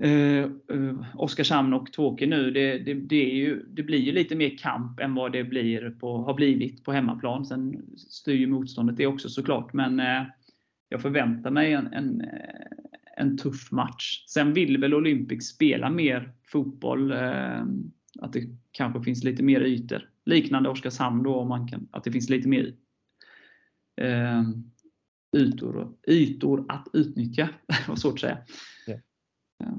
eh, 0.03 0.45
eh 0.45 1.05
Oskarshamn 1.15 1.73
och 1.73 1.93
Tvååker 1.93 2.27
nu. 2.27 2.51
Det, 2.51 2.79
det, 2.79 2.95
det, 2.95 3.31
är 3.31 3.35
ju, 3.35 3.63
det 3.63 3.83
blir 3.83 3.99
ju 3.99 4.13
lite 4.13 4.37
mer 4.37 4.59
kamp 4.59 5.01
än 5.01 5.15
vad 5.15 5.33
det 5.33 5.45
blir 5.45 5.91
på, 5.91 6.19
har 6.19 6.35
blivit 6.35 6.85
på 6.85 6.93
hemmaplan. 6.93 7.47
Sen 7.47 7.83
styr 7.97 8.35
ju 8.35 8.47
motståndet 8.47 8.97
det 8.97 9.07
också 9.07 9.29
såklart. 9.29 9.73
Men 9.73 10.01
eh, 10.01 10.23
jag 10.89 11.03
förväntar 11.03 11.51
mig 11.51 11.73
en, 11.73 11.87
en, 11.87 12.21
eh, 12.21 12.29
en 13.17 13.39
tuff 13.39 13.73
match. 13.73 14.25
Sen 14.29 14.53
vill 14.53 14.79
väl 14.79 14.95
Olympic 14.95 15.49
spela 15.49 15.91
mer 15.91 16.33
fotboll. 16.45 17.13
Eh, 17.13 17.65
att 18.19 18.33
det 18.33 18.49
kanske 18.73 19.03
finns 19.03 19.25
lite 19.25 19.43
mer 19.43 19.61
ytor. 19.61 20.11
Liknande 20.25 20.69
Oskarshamn 20.69 21.23
då, 21.23 21.35
om 21.35 21.49
man 21.49 21.69
kan, 21.69 21.89
att 21.91 22.05
det 22.05 22.13
finns 22.13 22.31
lite 22.31 22.49
mer 22.49 22.75
eh, 24.01 24.43
ytor, 25.37 25.97
ytor 26.07 26.67
att 26.69 26.89
utnyttja. 26.93 27.49
Var 27.89 27.97
svårt 27.97 28.15
att 28.15 28.21
säga. 28.21 28.39
Eh, 28.89 29.77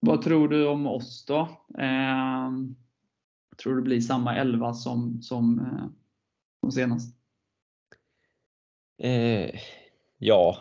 vad 0.00 0.22
tror 0.22 0.48
du 0.48 0.66
om 0.66 0.86
oss 0.86 1.24
då? 1.26 1.40
Eh, 1.78 2.50
tror 3.62 3.74
du 3.74 3.80
det 3.80 3.84
blir 3.84 4.00
samma 4.00 4.36
11 4.36 4.74
som, 4.74 5.22
som, 5.22 5.58
eh, 5.58 5.86
som 6.60 6.72
senast? 6.72 7.16
Eh, 8.98 9.60
ja, 10.18 10.58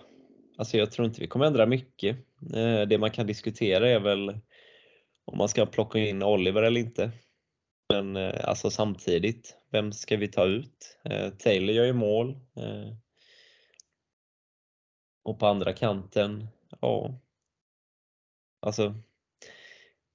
alltså 0.57 0.77
jag 0.77 0.91
tror 0.91 1.07
inte 1.07 1.21
vi 1.21 1.27
kommer 1.27 1.45
ändra 1.45 1.65
mycket. 1.65 2.17
Eh, 2.53 2.81
det 2.87 2.97
man 2.99 3.11
kan 3.11 3.27
diskutera 3.27 3.89
är 3.89 3.99
väl 3.99 4.39
om 5.25 5.37
man 5.37 5.49
ska 5.49 5.65
plocka 5.65 5.99
in 5.99 6.23
Oliver 6.23 6.63
eller 6.63 6.79
inte. 6.79 7.11
Men 7.93 8.15
eh, 8.15 8.49
alltså 8.49 8.69
samtidigt, 8.69 9.57
vem 9.71 9.91
ska 9.91 10.17
vi 10.17 10.27
ta 10.27 10.45
ut? 10.45 10.97
Eh, 11.03 11.29
Taylor 11.29 11.75
gör 11.75 11.85
ju 11.85 11.93
mål. 11.93 12.29
Eh, 12.57 12.93
och 15.23 15.39
på 15.39 15.47
andra 15.47 15.73
kanten, 15.73 16.47
ja. 16.81 17.19
Alltså, 18.61 18.95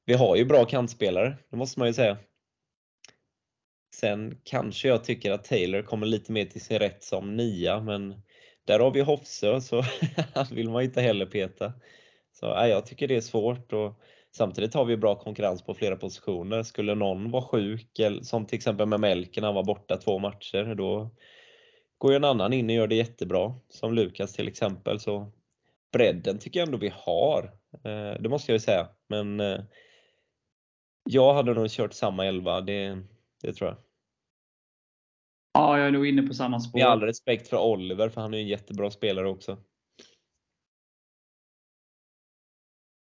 vi 0.05 0.14
har 0.14 0.37
ju 0.37 0.44
bra 0.44 0.64
kantspelare, 0.64 1.37
det 1.51 1.57
måste 1.57 1.81
man 1.81 1.88
ju 1.88 1.94
säga. 1.94 2.18
Sen 3.94 4.40
kanske 4.44 4.88
jag 4.88 5.05
tycker 5.05 5.33
att 5.33 5.44
Taylor 5.44 5.83
kommer 5.83 6.07
lite 6.07 6.33
mer 6.33 6.44
till 6.44 6.61
sin 6.61 6.79
rätt 6.79 7.05
som 7.05 7.37
nia, 7.37 7.81
men 7.81 8.23
där 8.64 8.81
har 8.81 8.90
vi 8.90 9.01
Hofsö 9.01 9.61
så 9.61 9.85
han 10.35 10.46
vill 10.51 10.70
man 10.70 10.83
inte 10.83 11.01
heller 11.01 11.27
peta. 11.27 11.73
Så 12.33 12.46
ja, 12.46 12.68
jag 12.68 12.87
tycker 12.87 13.09
det 13.09 13.16
är 13.16 13.20
svårt 13.20 13.73
och 13.73 14.01
Samtidigt 14.37 14.75
har 14.75 14.85
vi 14.85 14.97
bra 14.97 15.14
konkurrens 15.14 15.62
på 15.62 15.75
flera 15.75 15.97
positioner. 15.97 16.62
Skulle 16.62 16.95
någon 16.95 17.31
vara 17.31 17.43
sjuk, 17.43 18.01
som 18.23 18.47
till 18.47 18.57
exempel 18.57 18.87
med 18.87 19.01
Melken, 19.01 19.45
han 19.45 19.55
var 19.55 19.64
borta 19.64 19.97
två 19.97 20.19
matcher, 20.19 20.75
då 20.75 21.11
går 21.99 22.12
ju 22.12 22.16
en 22.16 22.25
annan 22.25 22.53
in 22.53 22.71
och 22.71 22.77
gör 22.77 22.87
det 22.87 22.95
jättebra. 22.95 23.55
Som 23.69 23.95
Lukas 23.95 24.33
till 24.33 24.49
exempel. 24.49 25.01
Så 25.01 25.33
bredden 25.93 26.38
tycker 26.38 26.61
jag 26.61 26.66
ändå 26.66 26.79
vi 26.79 26.93
har. 26.95 27.45
Eh, 27.85 28.23
det 28.23 28.29
måste 28.29 28.53
jag 28.53 28.55
ju 28.55 28.61
säga. 28.61 28.88
Men 29.09 29.40
eh, 29.40 29.61
jag 31.05 31.35
hade 31.35 31.55
nog 31.55 31.71
kört 31.71 31.93
samma 31.93 32.27
elva, 32.27 32.61
det, 32.61 32.99
det 33.43 33.53
tror 33.53 33.71
jag. 33.71 33.79
Ja, 35.53 35.79
jag 35.79 35.87
är 35.87 35.93
nog 35.93 36.07
inne 36.07 36.23
på 36.23 36.35
samma 36.35 36.61
spår. 36.61 36.79
Med 36.79 36.88
all 36.88 37.03
respekt 37.03 37.49
för 37.49 37.59
Oliver, 37.59 38.09
för 38.09 38.21
han 38.21 38.35
är 38.35 38.38
en 38.38 38.49
jättebra 38.49 38.90
spelare 38.90 39.29
också. 39.29 39.59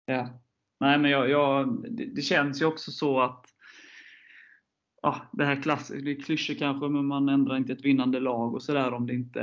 Ja. 0.05 0.29
Nej, 0.79 0.99
men 0.99 1.11
jag, 1.11 1.29
jag 1.29 1.85
det, 1.89 2.21
känns 2.21 2.61
ju 2.61 2.65
också 2.65 2.91
så 2.91 3.19
att 3.19 3.45
ja, 5.01 5.21
det 5.33 5.45
här 5.45 5.61
klassiska, 5.61 6.03
det 6.03 6.11
är 6.11 6.21
klyschor 6.21 6.53
kanske, 6.53 6.87
men 6.87 7.05
man 7.05 7.29
ändrar 7.29 7.57
inte 7.57 7.73
ett 7.73 7.85
vinnande 7.85 8.19
lag 8.19 8.53
och 8.53 8.63
sådär 8.63 8.93
om 8.93 9.07
det 9.07 9.13
inte 9.13 9.41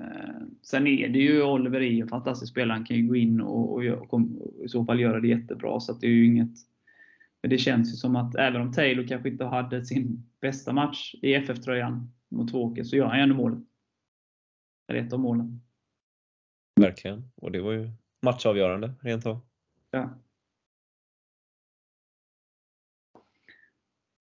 eh, 0.00 0.42
Sen 0.62 0.86
är 0.86 1.08
det 1.08 1.18
ju 1.18 1.42
Oliver 1.42 1.80
är 1.80 2.02
en 2.02 2.08
fantastisk 2.08 2.52
spelare. 2.52 2.76
Han 2.76 2.86
kan 2.86 2.96
ju 2.96 3.08
gå 3.08 3.16
in 3.16 3.40
och, 3.40 3.72
och, 3.72 3.84
och, 3.84 4.14
och 4.14 4.20
i 4.64 4.68
så 4.68 4.84
fall 4.84 5.00
göra 5.00 5.20
det 5.20 5.28
jättebra. 5.28 5.80
Så 5.80 5.92
det 5.92 6.06
är 6.06 6.10
ju 6.10 6.26
inget 6.26 6.56
men 7.42 7.50
det 7.50 7.58
känns 7.58 7.92
ju 7.92 7.96
som 7.96 8.16
att 8.16 8.34
även 8.34 8.60
om 8.60 8.72
Taylor 8.72 9.06
kanske 9.06 9.28
inte 9.28 9.44
hade 9.44 9.84
sin 9.84 10.30
bästa 10.40 10.72
match 10.72 11.14
i 11.22 11.34
FF-tröjan 11.34 12.12
mot 12.28 12.50
Tvååker 12.50 12.84
så 12.84 12.96
gör 12.96 13.06
han 13.06 13.16
ju 13.16 13.22
ändå 13.22 13.34
målet. 13.34 13.58
Är 14.86 14.94
ett 14.94 15.12
av 15.12 15.20
målen. 15.20 15.60
Verkligen. 16.80 17.30
Och 17.36 17.52
det 17.52 17.60
var 17.60 17.72
ju 17.72 17.90
matchavgörande 18.22 18.94
rent 19.00 19.26
av. 19.26 19.40
Ja. 19.90 20.10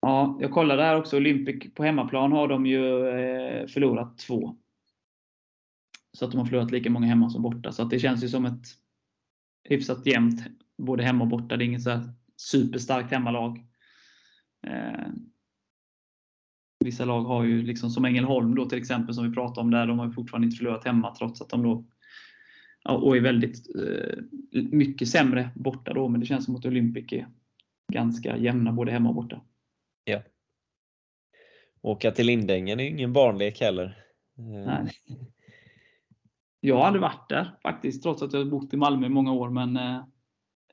Ja, 0.04 0.38
jag 0.40 0.50
kollade 0.50 0.82
här 0.82 0.96
också. 0.96 1.16
Olympic 1.16 1.74
på 1.74 1.84
hemmaplan 1.84 2.32
har 2.32 2.48
de 2.48 2.66
ju 2.66 3.08
eh, 3.08 3.66
förlorat 3.66 4.18
två. 4.18 4.56
Så 6.12 6.24
att 6.24 6.30
de 6.30 6.38
har 6.38 6.46
förlorat 6.46 6.70
lika 6.70 6.90
många 6.90 7.06
hemma 7.06 7.30
som 7.30 7.42
borta. 7.42 7.72
Så 7.72 7.82
att 7.82 7.90
det 7.90 7.98
känns 7.98 8.24
ju 8.24 8.28
som 8.28 8.44
ett 8.44 8.66
hyfsat 9.68 10.06
jämnt 10.06 10.40
både 10.78 11.02
hemma 11.02 11.24
och 11.24 11.30
borta. 11.30 11.56
Det 11.56 11.64
är 11.64 11.66
inget 11.66 11.82
så 11.82 12.00
superstarkt 12.36 13.10
hemmalag. 13.10 13.66
Eh, 14.66 15.08
vissa 16.84 17.04
lag 17.04 17.24
har 17.24 17.44
ju, 17.44 17.62
liksom 17.62 17.90
som 17.90 18.04
Ängelholm 18.04 18.54
då 18.54 18.68
till 18.68 18.78
exempel, 18.78 19.14
som 19.14 19.28
vi 19.28 19.34
pratade 19.34 19.60
om 19.60 19.70
där, 19.70 19.86
de 19.86 19.98
har 19.98 20.06
ju 20.06 20.12
fortfarande 20.12 20.46
inte 20.46 20.56
förlorat 20.56 20.84
hemma 20.84 21.14
trots 21.14 21.42
att 21.42 21.50
de 21.50 21.62
då 21.62 21.84
och 22.88 23.16
är 23.16 23.20
väldigt 23.20 23.76
eh, 23.76 24.18
mycket 24.52 25.08
sämre 25.08 25.50
borta 25.54 25.92
då, 25.92 26.08
men 26.08 26.20
det 26.20 26.26
känns 26.26 26.44
som 26.44 26.56
att 26.56 26.66
Olympic 26.66 27.12
är 27.12 27.28
ganska 27.92 28.36
jämna 28.36 28.72
både 28.72 28.92
hemma 28.92 29.08
och 29.08 29.14
borta. 29.14 29.40
Åka 31.84 32.10
till 32.10 32.26
Lindängen 32.26 32.80
är 32.80 32.84
ingen 32.84 33.12
barnlek 33.12 33.60
heller. 33.60 34.04
Eh. 34.38 34.44
Nej. 34.44 34.90
Jag 36.60 36.76
har 36.76 36.84
aldrig 36.84 37.02
varit 37.02 37.28
där 37.28 37.58
faktiskt, 37.62 38.02
trots 38.02 38.22
att 38.22 38.32
jag 38.32 38.40
har 38.40 38.50
bott 38.50 38.74
i 38.74 38.76
Malmö 38.76 39.06
i 39.06 39.10
många 39.10 39.32
år. 39.32 39.50
Men 39.50 39.76
eh, 39.76 40.04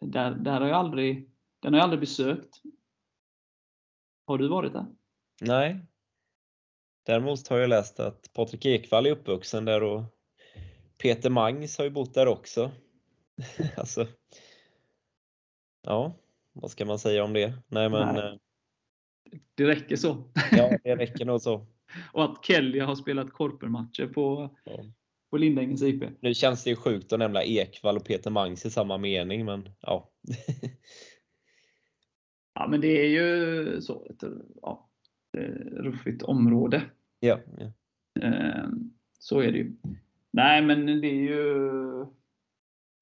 där, 0.02 0.32
där 0.32 0.62
har 0.62 0.68
jag 0.68 0.78
aldrig, 0.78 1.30
den 1.60 1.74
har 1.74 1.80
jag 1.80 1.84
aldrig 1.84 2.00
besökt. 2.00 2.62
Har 4.26 4.38
du 4.38 4.48
varit 4.48 4.74
där? 4.74 4.86
Nej. 5.42 5.86
Däremot 7.06 7.48
har 7.48 7.58
jag 7.58 7.70
läst 7.70 8.00
att 8.00 8.34
Patrik 8.34 8.66
Ekwall 8.66 9.06
är 9.06 9.12
uppvuxen 9.12 9.66
där 9.66 9.84
och 9.84 10.04
Peter 10.98 11.30
Mangs 11.30 11.78
har 11.78 11.86
ju 11.86 11.92
bott 11.92 12.14
där 12.14 12.28
också. 12.28 12.72
alltså, 13.78 14.08
ja, 15.82 16.14
vad 16.54 16.72
ska 16.72 16.86
man 16.86 17.00
säga 17.00 17.24
om 17.24 17.34
det? 17.34 17.54
Nej 17.68 17.90
men 17.90 18.16
Nej. 18.16 18.40
Det 19.56 19.68
räcker 19.68 19.96
så. 19.96 20.24
Ja, 20.52 20.78
det 20.84 20.96
räcker 20.96 21.26
nog 21.26 21.42
så. 21.42 21.66
och 22.14 22.24
att 22.24 22.46
Kelly 22.46 22.80
har 22.80 22.96
spelat 22.96 23.34
korpermatcher 23.34 24.08
på, 24.08 24.56
ja. 24.64 24.84
på 25.30 25.38
Lindängens 25.38 25.82
IP. 25.82 26.04
Nu 26.20 26.34
känns 26.34 26.64
det 26.64 26.70
ju 26.70 26.76
sjukt 26.76 27.14
att 27.14 27.20
nämna 27.20 27.44
Ekvall 27.44 27.98
och 27.98 28.06
Peter 28.06 28.32
Mangs 28.32 28.66
i 28.66 28.70
samma 28.70 28.98
mening, 28.98 29.46
men 29.46 29.70
ja. 29.82 30.12
ja, 32.54 32.68
men 32.68 32.82
det 32.82 33.06
är 33.06 33.10
ju 33.10 33.82
så. 33.82 34.08
Ja. 34.62 34.90
ruffigt 35.72 36.24
område. 36.24 36.82
Ja, 37.20 37.40
ja. 37.58 37.72
Så 39.20 39.40
är 39.40 39.52
det 39.52 39.58
ju. 39.58 39.76
Nej, 40.32 40.62
men 40.62 40.86
det 40.86 41.08
är 41.08 41.22
ju 41.22 41.72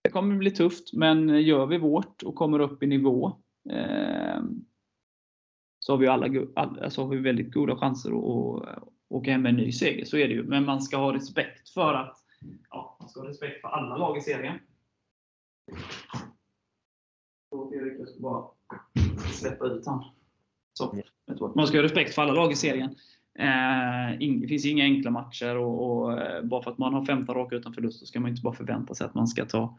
det 0.02 0.10
kommer 0.10 0.36
bli 0.36 0.52
tufft, 0.52 0.94
men 0.94 1.44
gör 1.44 1.66
vi 1.66 1.78
vårt 1.78 2.24
och 2.24 2.36
kommer 2.36 2.60
upp 2.60 2.84
i 2.84 2.88
nivå 2.88 3.38
eh, 3.70 4.42
så 5.80 5.94
har 5.94 5.98
vi, 5.98 6.08
alla, 6.08 6.46
alltså 6.56 7.02
har 7.02 7.10
vi 7.10 7.18
väldigt 7.18 7.54
goda 7.54 7.76
chanser 7.76 8.10
att 8.10 8.84
åka 9.10 9.32
hem 9.32 9.42
med 9.42 9.50
en 9.50 9.56
ny 9.56 9.72
seger. 9.72 10.06
Så 10.06 10.18
är 10.18 10.28
det 10.28 10.34
ju. 10.34 10.44
Men 10.44 10.66
man 10.66 10.82
ska 10.82 10.98
ha 10.98 11.14
respekt 11.14 11.70
för 11.70 11.94
att 11.94 12.18
ja, 12.70 12.98
man 13.00 13.10
ska 13.10 13.20
ha 13.20 13.30
respekt 13.30 13.62
för 13.62 13.68
alla 13.68 13.98
lag 13.98 14.18
i 14.18 14.22
serien. 14.22 14.60
Erik, 17.74 18.00
jag 18.00 18.10
ska 18.10 18.20
bara 18.20 18.48
släppa 19.34 19.66
ut 19.66 19.86
han. 19.86 20.04
Så, 20.74 20.96
man 21.56 21.68
ska 21.68 21.78
ha 21.78 21.84
respekt 21.84 22.16
för 22.16 22.22
alla 22.22 22.34
lag 22.34 22.52
i 22.52 22.56
serien. 22.56 22.96
Eh, 23.40 24.40
det 24.42 24.48
finns 24.48 24.66
inga 24.66 24.84
enkla 24.84 25.12
matcher 25.12 25.56
och, 25.56 26.02
och, 26.02 26.22
eh, 26.22 26.44
bara 26.44 26.64
för 26.64 26.72
att 26.72 26.78
man 26.78 26.94
har 26.94 27.06
15 27.06 27.36
raka 27.36 27.56
utan 27.56 27.74
förlust 27.74 28.00
så 28.00 28.06
ska 28.06 28.20
man 28.20 28.32
inte 28.32 28.42
bara 28.42 28.54
förvänta 28.54 28.94
sig 28.94 29.06
att 29.06 29.16
man 29.16 29.28
ska 29.28 29.46
ta 29.46 29.78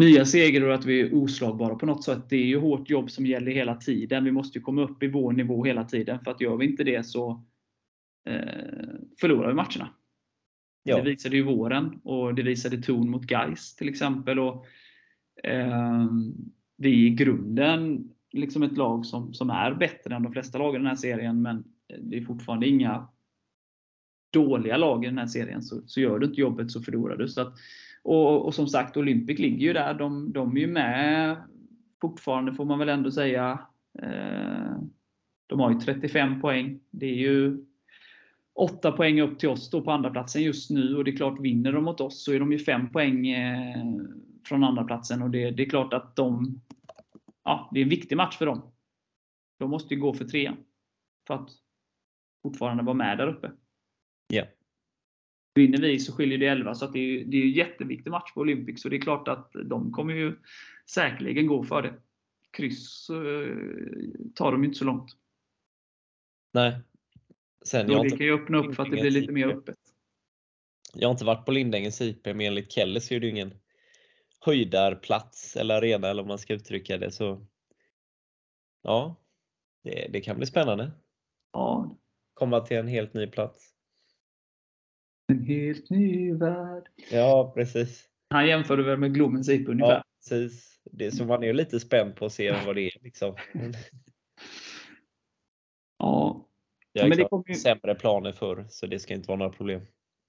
nya 0.00 0.24
segrar 0.24 0.68
och 0.68 0.74
att 0.74 0.84
vi 0.84 1.00
är 1.00 1.14
oslagbara 1.14 1.74
på 1.74 1.86
något 1.86 2.04
sätt. 2.04 2.28
Det 2.28 2.36
är 2.36 2.46
ju 2.46 2.58
hårt 2.58 2.90
jobb 2.90 3.10
som 3.10 3.26
gäller 3.26 3.52
hela 3.52 3.74
tiden. 3.74 4.24
Vi 4.24 4.32
måste 4.32 4.58
ju 4.58 4.62
komma 4.62 4.82
upp 4.82 5.02
i 5.02 5.08
vår 5.08 5.32
nivå 5.32 5.64
hela 5.64 5.84
tiden. 5.84 6.20
För 6.24 6.30
att 6.30 6.40
gör 6.40 6.56
vi 6.56 6.66
inte 6.66 6.84
det 6.84 7.06
så 7.06 7.44
eh, 8.28 8.94
förlorar 9.20 9.48
vi 9.48 9.54
matcherna. 9.54 9.90
Ja. 10.82 10.96
Det 10.96 11.10
visade 11.10 11.36
ju 11.36 11.42
våren 11.42 12.00
och 12.04 12.34
det 12.34 12.42
visade 12.42 12.82
ton 12.82 13.10
mot 13.10 13.30
Geis 13.30 13.76
till 13.76 13.88
exempel. 13.88 14.38
Och, 14.38 14.66
eh, 15.44 16.06
vi 16.76 16.90
är 16.90 17.06
i 17.06 17.10
grunden 17.10 18.10
liksom 18.32 18.62
ett 18.62 18.76
lag 18.76 19.06
som, 19.06 19.34
som 19.34 19.50
är 19.50 19.74
bättre 19.74 20.14
än 20.14 20.22
de 20.22 20.32
flesta 20.32 20.58
lag 20.58 20.74
i 20.74 20.78
den 20.78 20.86
här 20.86 20.96
serien. 20.96 21.42
Men 21.42 21.64
det 21.98 22.16
är 22.16 22.24
fortfarande 22.24 22.68
inga 22.68 23.08
dåliga 24.32 24.76
lag 24.76 25.04
i 25.04 25.06
den 25.06 25.18
här 25.18 25.26
serien. 25.26 25.62
Så, 25.62 25.82
så 25.86 26.00
gör 26.00 26.18
du 26.18 26.26
inte 26.26 26.40
jobbet 26.40 26.70
så 26.70 26.82
förlorar 26.82 27.16
du. 27.16 27.28
Så 27.28 27.40
att, 27.40 27.54
och, 28.06 28.46
och, 28.46 28.54
som 28.54 28.66
sagt, 28.68 28.96
Olympic 28.96 29.38
ligger 29.38 29.66
ju 29.66 29.72
där. 29.72 29.94
De, 29.94 30.32
de 30.32 30.56
är 30.56 30.60
ju 30.60 30.66
med 30.66 31.36
fortfarande, 32.00 32.54
får 32.54 32.64
man 32.64 32.78
väl 32.78 32.88
ändå 32.88 33.10
säga. 33.10 33.66
Eh, 34.02 34.76
de 35.46 35.60
har 35.60 35.70
ju 35.70 35.80
35 35.80 36.40
poäng. 36.40 36.80
Det 36.90 37.06
är 37.06 37.14
ju 37.14 37.64
8 38.54 38.92
poäng 38.92 39.20
upp 39.20 39.38
till 39.38 39.48
oss 39.48 39.70
då 39.70 39.82
på 39.82 39.90
andra 39.90 40.10
platsen 40.10 40.42
just 40.42 40.70
nu. 40.70 40.96
Och 40.96 41.04
det 41.04 41.10
är 41.10 41.16
klart, 41.16 41.40
vinner 41.40 41.72
de 41.72 41.84
mot 41.84 42.00
oss 42.00 42.24
så 42.24 42.32
är 42.32 42.40
de 42.40 42.52
ju 42.52 42.58
5 42.58 42.92
poäng 42.92 43.28
eh, 43.28 43.84
från 44.48 44.64
andra 44.64 44.84
platsen 44.84 45.22
Och 45.22 45.30
det, 45.30 45.50
det 45.50 45.62
är 45.62 45.70
klart 45.70 45.92
att 45.92 46.16
de... 46.16 46.60
Ja, 47.44 47.70
det 47.72 47.80
är 47.80 47.82
en 47.82 47.88
viktig 47.88 48.16
match 48.16 48.36
för 48.36 48.46
dem. 48.46 48.72
De 49.58 49.70
måste 49.70 49.94
ju 49.94 50.00
gå 50.00 50.14
för 50.14 50.24
trean. 50.24 50.56
För 51.26 51.34
att 51.34 51.50
fortfarande 52.42 52.82
vara 52.82 52.94
med 52.94 53.18
där 53.18 53.28
uppe. 53.28 53.50
Ja. 54.28 54.44
Vinner 55.56 55.78
vi 55.78 55.98
så 55.98 56.12
skiljer 56.12 56.38
det 56.38 56.46
11, 56.46 56.74
så 56.74 56.86
det 56.86 56.98
är, 56.98 57.24
det 57.24 57.36
är 57.36 57.42
en 57.42 57.50
jätteviktig 57.50 58.10
match 58.10 58.32
på 58.34 58.40
Olympics. 58.40 58.82
Så 58.82 58.88
det 58.88 58.96
är 58.96 59.00
klart 59.00 59.28
att 59.28 59.52
de 59.64 59.92
kommer 59.92 60.14
ju 60.14 60.36
säkerligen 60.90 61.46
gå 61.46 61.64
för 61.64 61.82
det. 61.82 61.94
Kryss 62.50 63.10
eh, 63.10 63.56
tar 64.34 64.52
de 64.52 64.64
inte 64.64 64.78
så 64.78 64.84
långt. 64.84 65.10
Nej. 66.52 66.78
Sen, 67.64 67.90
jag 67.90 68.04
det 68.04 68.10
kan 68.10 68.26
ju 68.26 68.34
öppna 68.34 68.58
upp 68.58 68.74
för 68.74 68.82
att 68.82 68.90
det 68.90 69.00
blir 69.00 69.10
lite 69.10 69.32
mer 69.32 69.48
öppet. 69.48 69.76
Jag 70.94 71.08
har 71.08 71.12
inte 71.12 71.24
varit 71.24 71.46
på 71.46 71.52
Lindängens 71.52 72.00
IP, 72.00 72.24
men 72.24 72.40
enligt 72.40 72.72
Kelle 72.72 73.00
så 73.00 73.14
är 73.14 73.20
det 73.20 73.26
ju 73.26 73.32
ingen 73.32 73.54
höjdarplats 74.40 75.56
eller 75.56 75.74
arena 75.74 76.08
eller 76.08 76.22
om 76.22 76.28
man 76.28 76.38
ska 76.38 76.54
uttrycka 76.54 76.98
det. 76.98 77.10
Så 77.10 77.46
ja, 78.82 79.16
det, 79.82 80.08
det 80.12 80.20
kan 80.20 80.36
bli 80.36 80.46
spännande. 80.46 80.90
Ja. 81.52 81.96
Komma 82.34 82.60
till 82.60 82.76
en 82.76 82.88
helt 82.88 83.14
ny 83.14 83.26
plats. 83.26 83.75
En 85.28 85.42
helt 85.42 85.90
ny 85.90 86.32
värld. 86.32 86.88
Ja, 87.10 87.52
precis. 87.54 88.08
Han 88.30 88.48
jämförde 88.48 88.82
väl 88.82 88.98
med 88.98 89.14
Glommens 89.14 89.48
IP 89.48 89.68
ungefär? 89.68 89.92
Ja, 89.92 90.04
precis. 90.18 90.78
Det, 90.92 91.10
så 91.10 91.24
man 91.24 91.44
är 91.44 91.52
lite 91.52 91.80
spänd 91.80 92.16
på 92.16 92.26
att 92.26 92.32
se 92.32 92.54
vad 92.66 92.74
det 92.74 92.80
är. 92.80 93.02
Liksom. 93.02 93.34
ja. 95.98 96.46
Jag 96.92 97.02
har 97.02 97.08
men 97.08 97.18
det 97.18 97.24
kommer 97.24 97.48
ju... 97.48 97.54
sämre 97.54 97.94
planer 97.94 98.32
förr, 98.32 98.66
så 98.68 98.86
det 98.86 98.98
ska 98.98 99.14
inte 99.14 99.28
vara 99.28 99.38
några 99.38 99.52
problem. 99.52 99.80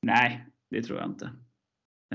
Nej, 0.01 0.45
det 0.69 0.83
tror 0.83 0.99
jag 0.99 1.10
inte. 1.10 1.29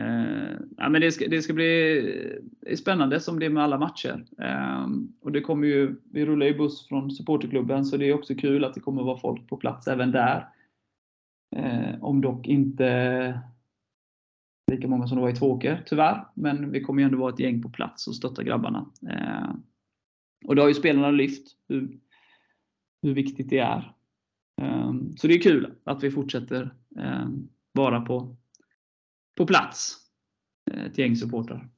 Uh, 0.00 0.60
ja, 0.76 0.88
men 0.88 1.00
det, 1.00 1.12
ska, 1.12 1.28
det 1.28 1.42
ska 1.42 1.52
bli 1.52 2.40
spännande 2.76 3.20
som 3.20 3.38
det 3.38 3.46
är 3.46 3.50
med 3.50 3.62
alla 3.62 3.78
matcher. 3.78 4.24
Uh, 4.40 4.86
och 5.20 5.32
det 5.32 5.40
kommer 5.40 5.66
ju, 5.66 5.96
vi 6.12 6.26
rullar 6.26 6.46
ju 6.46 6.54
buss 6.54 6.88
från 6.88 7.10
supporterklubben 7.10 7.84
så 7.84 7.96
det 7.96 8.08
är 8.08 8.14
också 8.14 8.34
kul 8.34 8.64
att 8.64 8.74
det 8.74 8.80
kommer 8.80 9.02
vara 9.02 9.18
folk 9.18 9.48
på 9.48 9.56
plats 9.56 9.88
även 9.88 10.12
där. 10.12 10.48
Eh, 11.52 12.04
om 12.04 12.20
dock 12.20 12.46
inte 12.46 13.40
lika 14.72 14.88
många 14.88 15.06
som 15.06 15.16
det 15.16 15.22
var 15.22 15.30
i 15.30 15.34
Tvååker, 15.34 15.82
tyvärr. 15.86 16.26
Men 16.34 16.70
vi 16.70 16.80
kommer 16.80 17.02
ju 17.02 17.06
ändå 17.06 17.18
vara 17.18 17.32
ett 17.32 17.40
gäng 17.40 17.62
på 17.62 17.70
plats 17.70 18.06
och 18.08 18.16
stötta 18.16 18.42
grabbarna. 18.42 18.90
Eh, 19.10 19.54
och 20.44 20.56
det 20.56 20.62
har 20.62 20.68
ju 20.68 20.74
spelarna 20.74 21.10
lyft, 21.10 21.56
hur, 21.68 22.00
hur 23.02 23.14
viktigt 23.14 23.50
det 23.50 23.58
är. 23.58 23.94
Ehm, 24.62 25.16
så 25.16 25.26
det 25.26 25.34
är 25.34 25.40
kul 25.40 25.74
att 25.84 26.02
vi 26.02 26.10
fortsätter 26.10 26.74
ehm, 26.98 27.48
vara 27.72 28.00
på 28.00 28.36
på 29.36 29.46
plats. 29.46 29.96
Eh, 30.70 30.84
ett 30.84 30.98
gäng 30.98 31.16
supportrar. 31.16 31.68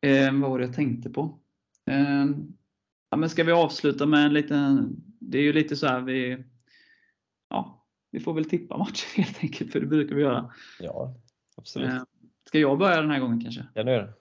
Eh, 0.00 0.32
vad 0.32 0.50
var 0.50 0.58
det 0.58 0.64
jag 0.64 0.74
tänkte 0.74 1.10
på? 1.10 1.38
Ehm, 1.86 2.56
Ja, 3.14 3.18
men 3.18 3.30
ska 3.30 3.44
vi 3.44 3.52
avsluta 3.52 4.06
med 4.06 4.26
en 4.26 4.32
liten... 4.32 4.96
Det 5.20 5.38
är 5.38 5.42
ju 5.42 5.52
lite 5.52 5.76
så 5.76 5.86
här 5.86 6.00
vi... 6.00 6.44
Ja, 7.50 7.86
vi 8.10 8.20
får 8.20 8.34
väl 8.34 8.44
tippa 8.44 8.78
matchen 8.78 9.08
helt 9.24 9.38
enkelt, 9.42 9.72
för 9.72 9.80
det 9.80 9.86
brukar 9.86 10.14
vi 10.14 10.22
göra. 10.22 10.52
Ja, 10.80 11.14
absolut. 11.56 11.88
Eh, 11.88 12.02
ska 12.48 12.58
jag 12.58 12.78
börja 12.78 13.00
den 13.00 13.10
här 13.10 13.20
gången 13.20 13.40
kanske? 13.40 13.66
Ja, 13.74 13.82
nu 13.82 13.90
är 13.90 14.02
det. 14.02 14.12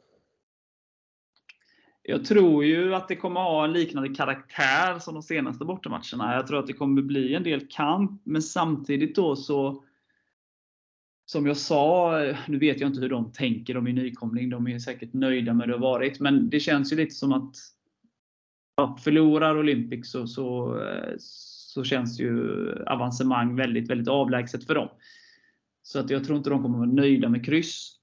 Jag 2.04 2.26
tror 2.26 2.66
ju 2.66 2.96
att 2.96 3.08
det 3.08 3.16
kommer 3.16 3.40
ha 3.40 3.66
en 3.66 3.74
liknande 3.74 4.16
karaktär 4.16 5.00
som 5.00 5.14
de 5.14 5.24
senaste 5.24 5.66
bortamatcherna. 5.66 6.36
Jag 6.36 6.48
tror 6.48 6.60
att 6.60 6.68
det 6.68 6.74
kommer 6.74 7.02
bli 7.02 7.36
en 7.36 7.44
del 7.44 7.68
kamp, 7.70 8.22
men 8.24 8.42
samtidigt 8.42 9.16
då 9.16 9.36
så 9.36 9.84
som 11.26 11.48
jag 11.48 11.58
sa, 11.58 12.12
nu 12.48 12.60
vet 12.60 12.80
jag 12.80 12.90
inte 12.90 13.02
hur 13.02 13.10
de 13.10 13.32
tänker, 13.32 13.74
de 13.74 13.88
är 13.88 13.94
nykomling, 13.94 14.50
de 14.50 14.68
är 14.68 14.80
säkert 14.80 15.14
nöjda 15.14 15.54
med 15.54 15.70
det 15.70 15.74
har 15.74 15.80
varit, 15.80 16.20
men 16.20 16.50
det 16.50 16.60
känns 16.60 16.94
ju 16.94 16.98
lite 16.98 17.16
som 17.16 17.34
att 17.34 17.56
ja, 18.76 18.98
förlorar 19.04 19.58
Olympic 19.58 20.12
så, 20.12 20.28
så, 20.28 20.80
eh, 20.82 21.14
så 21.18 21.84
känns 21.84 22.20
ju 22.20 22.72
avancemang 22.86 23.56
väldigt, 23.56 23.90
väldigt 23.90 24.08
avlägset 24.08 24.68
för 24.68 24.76
dem. 24.76 24.90
Så 25.82 26.00
att 26.00 26.10
jag 26.10 26.24
tror 26.24 26.38
inte 26.38 26.50
de 26.50 26.64
kommer 26.64 26.78
vara 26.78 26.90
nöjda 26.90 27.30
med 27.30 27.46
kryss. 27.46 28.00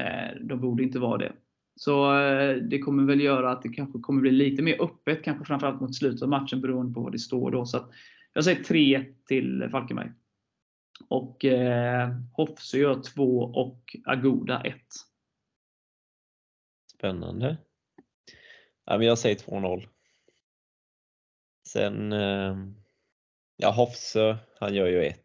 Eh, 0.00 0.40
de 0.40 0.60
borde 0.60 0.82
inte 0.82 0.98
vara 0.98 1.18
det. 1.18 1.32
Så 1.76 2.18
eh, 2.18 2.56
det 2.56 2.78
kommer 2.78 3.04
väl 3.04 3.20
göra 3.20 3.52
att 3.52 3.62
det 3.62 3.68
kanske 3.68 3.98
kommer 3.98 4.20
bli 4.20 4.30
lite 4.30 4.62
mer 4.62 4.82
öppet, 4.82 5.24
kanske 5.24 5.44
framförallt 5.44 5.80
mot 5.80 5.94
slutet 5.94 6.22
av 6.22 6.28
matchen 6.28 6.60
beroende 6.60 6.94
på 6.94 7.00
vad 7.00 7.12
det 7.12 7.18
står 7.18 7.50
då. 7.50 7.66
Så 7.66 7.92
jag 8.32 8.44
säger 8.44 8.64
3 8.64 9.04
till 9.26 9.68
Falkenberg. 9.70 10.12
Och 11.08 11.44
eh, 11.44 12.10
Hofse 12.32 12.78
gör 12.78 13.02
2 13.02 13.38
och 13.40 13.96
Agoda 14.04 14.60
1. 14.60 14.76
Spännande. 16.92 17.56
Ja, 18.84 18.98
men 18.98 19.06
jag 19.06 19.18
säger 19.18 19.36
2-0. 19.36 19.86
Sen, 21.66 22.12
eh, 22.12 22.56
ja 23.56 23.70
Hofse, 23.70 24.38
han 24.60 24.74
gör 24.74 24.86
ju 24.86 25.02
1. 25.02 25.20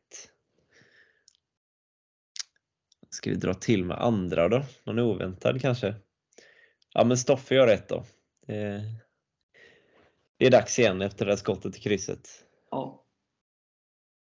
Ska 3.10 3.30
vi 3.30 3.36
dra 3.36 3.54
till 3.54 3.86
med 3.86 3.98
andra 3.98 4.50
då? 4.50 4.64
Någon 4.84 5.00
oväntad 5.00 5.62
kanske? 5.62 5.96
Ja 6.94 7.04
men 7.04 7.18
Stoffe 7.18 7.56
gör 7.56 7.68
rätt 7.68 7.90
då. 7.90 8.06
Det, 10.38 10.46
är 10.46 10.52
dags 10.52 10.80
igen 10.80 11.02
efter 11.02 11.26
det 11.26 11.32
där 11.32 11.36
skottet 11.36 11.78
i 11.78 11.80
krysset. 11.80 12.46
Ja. 12.72 13.06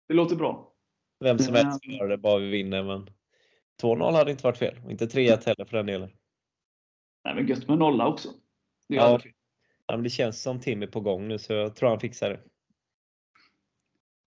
Det 0.08 0.14
låter 0.14 0.36
bra. 0.36 0.72
Vem 1.20 1.38
som 1.38 1.54
helst 1.54 1.84
gör 1.84 2.08
det 2.08 2.18
bara 2.18 2.38
vi 2.38 2.50
vinner 2.50 2.82
men 2.82 3.10
2-0 3.82 4.12
hade 4.12 4.30
inte 4.30 4.44
varit 4.44 4.58
fel 4.58 4.80
och 4.84 4.90
inte 4.90 5.06
3-1 5.06 5.46
heller 5.46 5.64
för 5.64 5.76
den 5.76 5.86
delen. 5.86 6.10
Nej 7.24 7.34
men 7.34 7.46
gött 7.46 7.68
med 7.68 7.78
nolla 7.78 8.06
också. 8.06 8.28
Det, 8.88 8.94
ja 8.94 9.20
ja, 9.86 9.96
men 9.96 10.02
det 10.02 10.10
känns 10.10 10.42
som 10.42 10.60
Tim 10.60 10.82
är 10.82 10.86
på 10.86 11.00
gång 11.00 11.28
nu 11.28 11.38
så 11.38 11.52
jag 11.52 11.76
tror 11.76 11.88
han 11.88 12.00
fixar 12.00 12.30
det. 12.30 12.40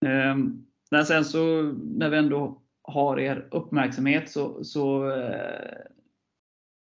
Eh, 0.10 0.36
men 0.92 1.06
sen 1.06 1.26
så 1.26 1.62
när 1.84 2.10
vi 2.10 2.18
ändå 2.18 2.62
har 2.82 3.20
er 3.20 3.48
uppmärksamhet 3.52 4.30
så, 4.30 4.64
så 4.64 5.12
eh, 5.12 5.78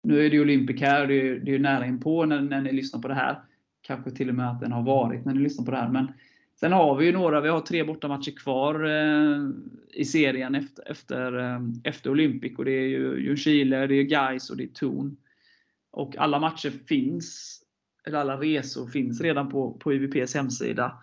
nu 0.04 0.26
är 0.26 0.30
det 0.30 0.40
Olympic 0.40 0.82
här, 0.82 1.08
det 1.08 1.14
är, 1.14 1.36
det 1.40 1.56
är 1.56 1.60
nära 1.60 1.86
inpå 1.86 2.26
när, 2.26 2.42
när 2.42 2.62
ni 2.62 2.72
lyssnar 2.72 3.02
på 3.02 3.08
det 3.08 3.14
här. 3.14 3.42
Kanske 3.82 4.12
till 4.12 4.30
och 4.30 4.36
med 4.36 4.50
att 4.50 4.60
den 4.60 4.72
har 4.72 4.84
varit 4.84 5.26
när 5.26 5.34
ni 5.34 5.40
lyssnar 5.40 5.66
på 5.66 5.72
det 5.72 5.78
här. 5.78 5.90
Men 5.90 6.12
sen 6.60 6.72
har 6.72 6.96
vi 6.96 7.06
ju 7.06 7.12
några, 7.12 7.42
vi 7.42 7.50
har 7.50 7.60
tre 7.60 7.84
bortamatcher 7.84 8.32
kvar 8.32 8.86
eh, 8.86 9.50
i 9.94 10.06
serien 10.06 10.56
efter, 10.56 10.92
efter, 10.92 11.40
eh, 11.40 11.60
efter 11.84 12.10
Olympic. 12.10 12.58
Och 12.58 12.66
det 12.66 12.72
är 12.72 12.88
ju 12.88 13.24
Ljungskile, 13.24 13.88
det 13.88 13.96
är 13.96 14.04
Gais 14.04 14.50
och 14.50 14.58
det 14.58 14.64
är 14.64 14.68
Torn. 14.68 15.18
Och 15.92 16.18
alla 16.18 16.40
matcher 16.40 16.70
finns 16.88 17.59
eller 18.10 18.20
alla 18.20 18.38
resor 18.38 18.88
finns 18.88 19.22
redan 19.22 19.50
på, 19.50 19.74
på 19.74 19.94
IVPs 19.94 20.36
hemsida. 20.36 20.98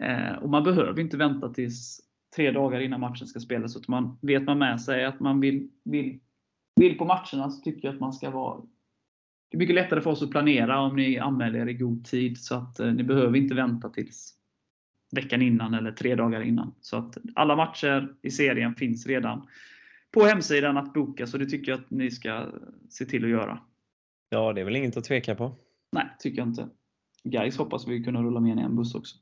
Eh, 0.00 0.32
och 0.42 0.50
Man 0.50 0.64
behöver 0.64 1.00
inte 1.00 1.16
vänta 1.16 1.48
tills 1.48 2.00
tre 2.36 2.50
dagar 2.50 2.80
innan 2.80 3.00
matchen 3.00 3.26
ska 3.26 3.40
spelas. 3.40 3.76
Utan 3.76 3.84
man, 3.88 4.18
vet 4.22 4.42
man 4.42 4.58
med 4.58 4.80
sig 4.80 5.04
att 5.04 5.20
man 5.20 5.40
vill, 5.40 5.70
vill, 5.84 6.20
vill 6.76 6.98
på 6.98 7.04
matcherna 7.04 7.50
så 7.50 7.62
tycker 7.62 7.88
jag 7.88 7.94
att 7.94 8.00
man 8.00 8.12
ska 8.12 8.30
vara 8.30 8.62
det 9.50 9.56
är 9.56 9.58
mycket 9.58 9.74
lättare 9.74 10.00
för 10.00 10.10
oss 10.10 10.22
att 10.22 10.30
planera 10.30 10.80
om 10.80 10.96
ni 10.96 11.18
anmäler 11.18 11.58
er 11.58 11.66
i 11.66 11.74
god 11.74 12.04
tid. 12.04 12.38
Så 12.38 12.54
att 12.54 12.80
eh, 12.80 12.92
ni 12.92 13.02
behöver 13.02 13.36
inte 13.36 13.54
vänta 13.54 13.88
tills 13.88 14.34
veckan 15.12 15.42
innan 15.42 15.74
eller 15.74 15.92
tre 15.92 16.14
dagar 16.14 16.40
innan. 16.40 16.74
Så 16.80 16.96
att 16.96 17.18
alla 17.34 17.56
matcher 17.56 18.14
i 18.22 18.30
serien 18.30 18.74
finns 18.74 19.06
redan 19.06 19.48
på 20.10 20.24
hemsidan 20.24 20.76
att 20.76 20.92
boka. 20.92 21.26
Så 21.26 21.38
det 21.38 21.46
tycker 21.46 21.72
jag 21.72 21.80
att 21.80 21.90
ni 21.90 22.10
ska 22.10 22.46
se 22.88 23.04
till 23.04 23.24
att 23.24 23.30
göra. 23.30 23.60
Ja, 24.28 24.52
det 24.52 24.60
är 24.60 24.64
väl 24.64 24.76
inget 24.76 24.96
att 24.96 25.04
tveka 25.04 25.34
på. 25.34 25.52
Nej, 25.92 26.16
tycker 26.18 26.38
jag 26.38 26.48
inte. 26.48 26.68
Guys 27.24 27.58
hoppas 27.58 27.88
vi 27.88 28.04
kunna 28.04 28.22
rulla 28.22 28.40
med 28.40 28.58
i 28.58 28.60
en 28.60 28.76
buss 28.76 28.94
också. 28.94 29.16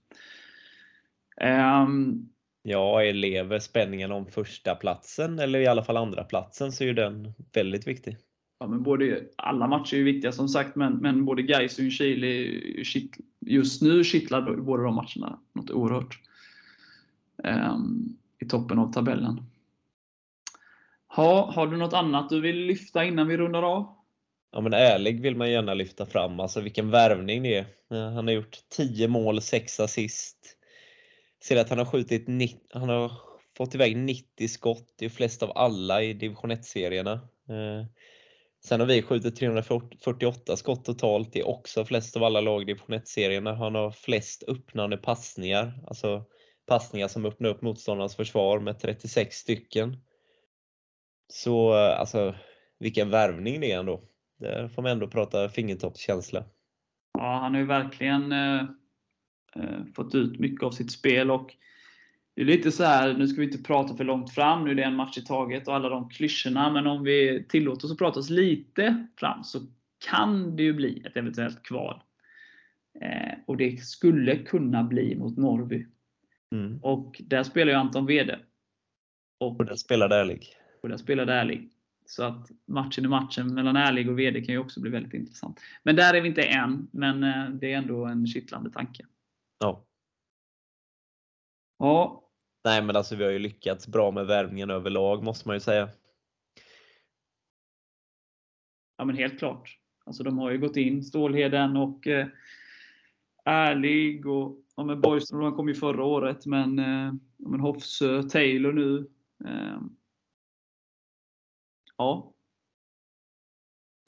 Um, 1.40 2.28
ja, 2.62 3.00
lever 3.00 3.58
spänningen 3.58 4.12
om 4.12 4.26
första 4.26 4.74
platsen 4.74 5.38
eller 5.38 5.58
i 5.58 5.66
alla 5.66 5.82
fall 5.82 5.96
andra 5.96 6.24
platsen 6.24 6.72
så 6.72 6.84
är 6.84 6.88
ju 6.88 6.94
den 6.94 7.32
väldigt 7.52 7.86
viktig. 7.86 8.16
Ja, 8.60 8.66
men 8.66 8.82
både, 8.82 9.24
alla 9.36 9.68
matcher 9.68 9.94
är 9.94 9.98
ju 9.98 10.04
viktiga 10.04 10.32
som 10.32 10.48
sagt, 10.48 10.76
men, 10.76 10.92
men 10.96 11.24
både 11.24 11.42
Gais 11.42 11.78
och 11.78 11.84
Ljungskile 11.84 12.26
just 13.40 13.82
nu 13.82 14.04
kittlar 14.04 14.56
båda 14.56 14.82
de 14.82 14.94
matcherna 14.94 15.38
något 15.52 15.70
oerhört. 15.70 16.18
Um, 17.36 18.16
I 18.38 18.46
toppen 18.46 18.78
av 18.78 18.92
tabellen. 18.92 19.42
Ha, 21.06 21.52
har 21.52 21.66
du 21.66 21.76
något 21.76 21.92
annat 21.92 22.28
du 22.28 22.40
vill 22.40 22.56
lyfta 22.56 23.04
innan 23.04 23.28
vi 23.28 23.36
rundar 23.36 23.62
av? 23.62 23.97
Ja 24.52 24.60
men 24.60 24.72
ärlig 24.72 25.22
vill 25.22 25.36
man 25.36 25.50
gärna 25.50 25.74
lyfta 25.74 26.06
fram, 26.06 26.40
alltså 26.40 26.60
vilken 26.60 26.90
värvning 26.90 27.42
det 27.42 27.54
är. 27.54 27.66
Han 28.10 28.26
har 28.26 28.34
gjort 28.34 28.58
10 28.68 29.08
mål, 29.08 29.40
6 29.40 29.80
assist. 29.80 30.36
Ser 31.44 31.56
att 31.56 31.68
han 31.68 31.78
har 31.78 31.84
skjutit, 31.84 32.26
han 32.70 32.88
har 32.88 33.12
fått 33.56 33.74
iväg 33.74 33.96
90 33.96 34.48
skott, 34.48 34.94
det 34.98 35.04
är 35.04 35.08
flest 35.08 35.42
av 35.42 35.52
alla 35.54 36.02
i 36.02 36.12
division 36.12 36.52
1-serierna. 36.52 37.12
Eh, 37.48 37.86
sen 38.64 38.80
har 38.80 38.86
vi 38.86 39.02
skjutit 39.02 39.36
348 39.36 40.56
skott 40.56 40.84
totalt, 40.84 41.32
det 41.32 41.40
är 41.40 41.48
också 41.48 41.84
flest 41.84 42.16
av 42.16 42.24
alla 42.24 42.40
lag 42.40 42.62
i 42.62 42.64
division 42.64 42.96
1-serierna. 42.96 43.54
Han 43.54 43.74
har 43.74 43.90
flest 43.90 44.44
öppnande 44.48 44.96
passningar, 44.96 45.84
alltså 45.86 46.24
passningar 46.66 47.08
som 47.08 47.26
öppnar 47.26 47.48
upp 47.48 47.62
motståndarnas 47.62 48.16
försvar 48.16 48.60
med 48.60 48.78
36 48.78 49.36
stycken. 49.36 49.96
Så 51.32 51.74
eh, 51.74 52.00
alltså, 52.00 52.34
vilken 52.78 53.10
värvning 53.10 53.60
det 53.60 53.72
är 53.72 53.78
ändå. 53.78 54.07
Där 54.38 54.68
får 54.68 54.82
man 54.82 54.90
ändå 54.90 55.08
prata 55.08 55.48
fingertoppskänsla. 55.48 56.44
Ja, 57.18 57.38
han 57.42 57.52
har 57.54 57.60
ju 57.60 57.66
verkligen 57.66 58.32
eh, 58.32 58.60
eh, 59.54 59.84
fått 59.94 60.14
ut 60.14 60.38
mycket 60.38 60.62
av 60.62 60.70
sitt 60.70 60.92
spel. 60.92 61.30
och 61.30 61.54
det 62.34 62.42
är 62.42 62.46
lite 62.46 62.72
så 62.72 62.84
här, 62.84 63.14
nu 63.14 63.28
ska 63.28 63.40
vi 63.40 63.46
inte 63.46 63.62
prata 63.62 63.96
för 63.96 64.04
långt 64.04 64.34
fram, 64.34 64.64
nu 64.64 64.70
är 64.70 64.74
det 64.74 64.82
en 64.82 64.96
match 64.96 65.18
i 65.18 65.24
taget 65.24 65.68
och 65.68 65.74
alla 65.74 65.88
de 65.88 66.10
klyschorna, 66.10 66.72
men 66.72 66.86
om 66.86 67.04
vi 67.04 67.44
tillåter 67.48 67.86
oss 67.86 67.92
att 67.92 67.98
prata 67.98 68.20
oss 68.20 68.30
lite 68.30 69.06
fram 69.16 69.44
så 69.44 69.58
kan 70.10 70.56
det 70.56 70.62
ju 70.62 70.72
bli 70.72 71.02
ett 71.06 71.16
eventuellt 71.16 71.62
kval. 71.62 72.02
Eh, 73.00 73.38
och 73.46 73.56
det 73.56 73.80
skulle 73.80 74.36
kunna 74.36 74.82
bli 74.82 75.16
mot 75.16 75.36
Norrby. 75.36 75.86
Mm. 76.52 76.78
Och 76.82 77.22
där 77.24 77.42
spelar 77.42 77.72
ju 77.72 77.78
Anton 77.78 78.06
Wede. 78.06 78.38
Och, 79.40 79.60
och 79.60 79.66
där 79.66 79.76
spelar 79.76 80.10
Ärlig. 80.10 80.46
Och 80.82 80.88
där 80.88 80.96
spelar 80.96 81.26
Ärlig. 81.26 81.70
Så 82.10 82.24
att 82.24 82.50
matchen 82.66 83.04
i 83.04 83.08
matchen 83.08 83.54
mellan 83.54 83.76
Ärlig 83.76 84.10
och 84.10 84.18
VD 84.18 84.44
kan 84.44 84.54
ju 84.54 84.58
också 84.58 84.80
bli 84.80 84.90
väldigt 84.90 85.14
intressant. 85.14 85.60
Men 85.82 85.96
där 85.96 86.14
är 86.14 86.20
vi 86.20 86.28
inte 86.28 86.42
än, 86.42 86.88
men 86.92 87.22
eh, 87.22 87.50
det 87.50 87.72
är 87.72 87.78
ändå 87.78 88.04
en 88.04 88.26
kittlande 88.26 88.70
tanke. 88.70 89.06
Ja. 89.58 89.84
Ja. 91.78 92.24
Nej 92.64 92.82
men 92.82 92.96
alltså 92.96 93.16
vi 93.16 93.24
har 93.24 93.30
ju 93.30 93.38
lyckats 93.38 93.88
bra 93.88 94.10
med 94.10 94.26
värvningen 94.26 94.70
överlag 94.70 95.24
måste 95.24 95.48
man 95.48 95.56
ju 95.56 95.60
säga. 95.60 95.88
Ja 98.96 99.04
men 99.04 99.16
helt 99.16 99.38
klart. 99.38 99.78
Alltså 100.04 100.22
de 100.22 100.38
har 100.38 100.50
ju 100.50 100.58
gått 100.58 100.76
in, 100.76 101.04
Stålheden 101.04 101.76
och 101.76 102.06
eh, 102.06 102.26
Ärlig 103.44 104.26
och 104.26 104.58
ja, 104.76 104.84
men 104.84 105.00
Borgström 105.00 105.56
kom 105.56 105.68
ju 105.68 105.74
förra 105.74 106.04
året 106.04 106.46
men, 106.46 106.78
eh, 106.78 107.12
men 107.36 107.60
Hofsö, 107.60 108.22
Taylor 108.22 108.72
nu. 108.72 109.10
Eh, 109.44 109.80
ja. 111.98 112.34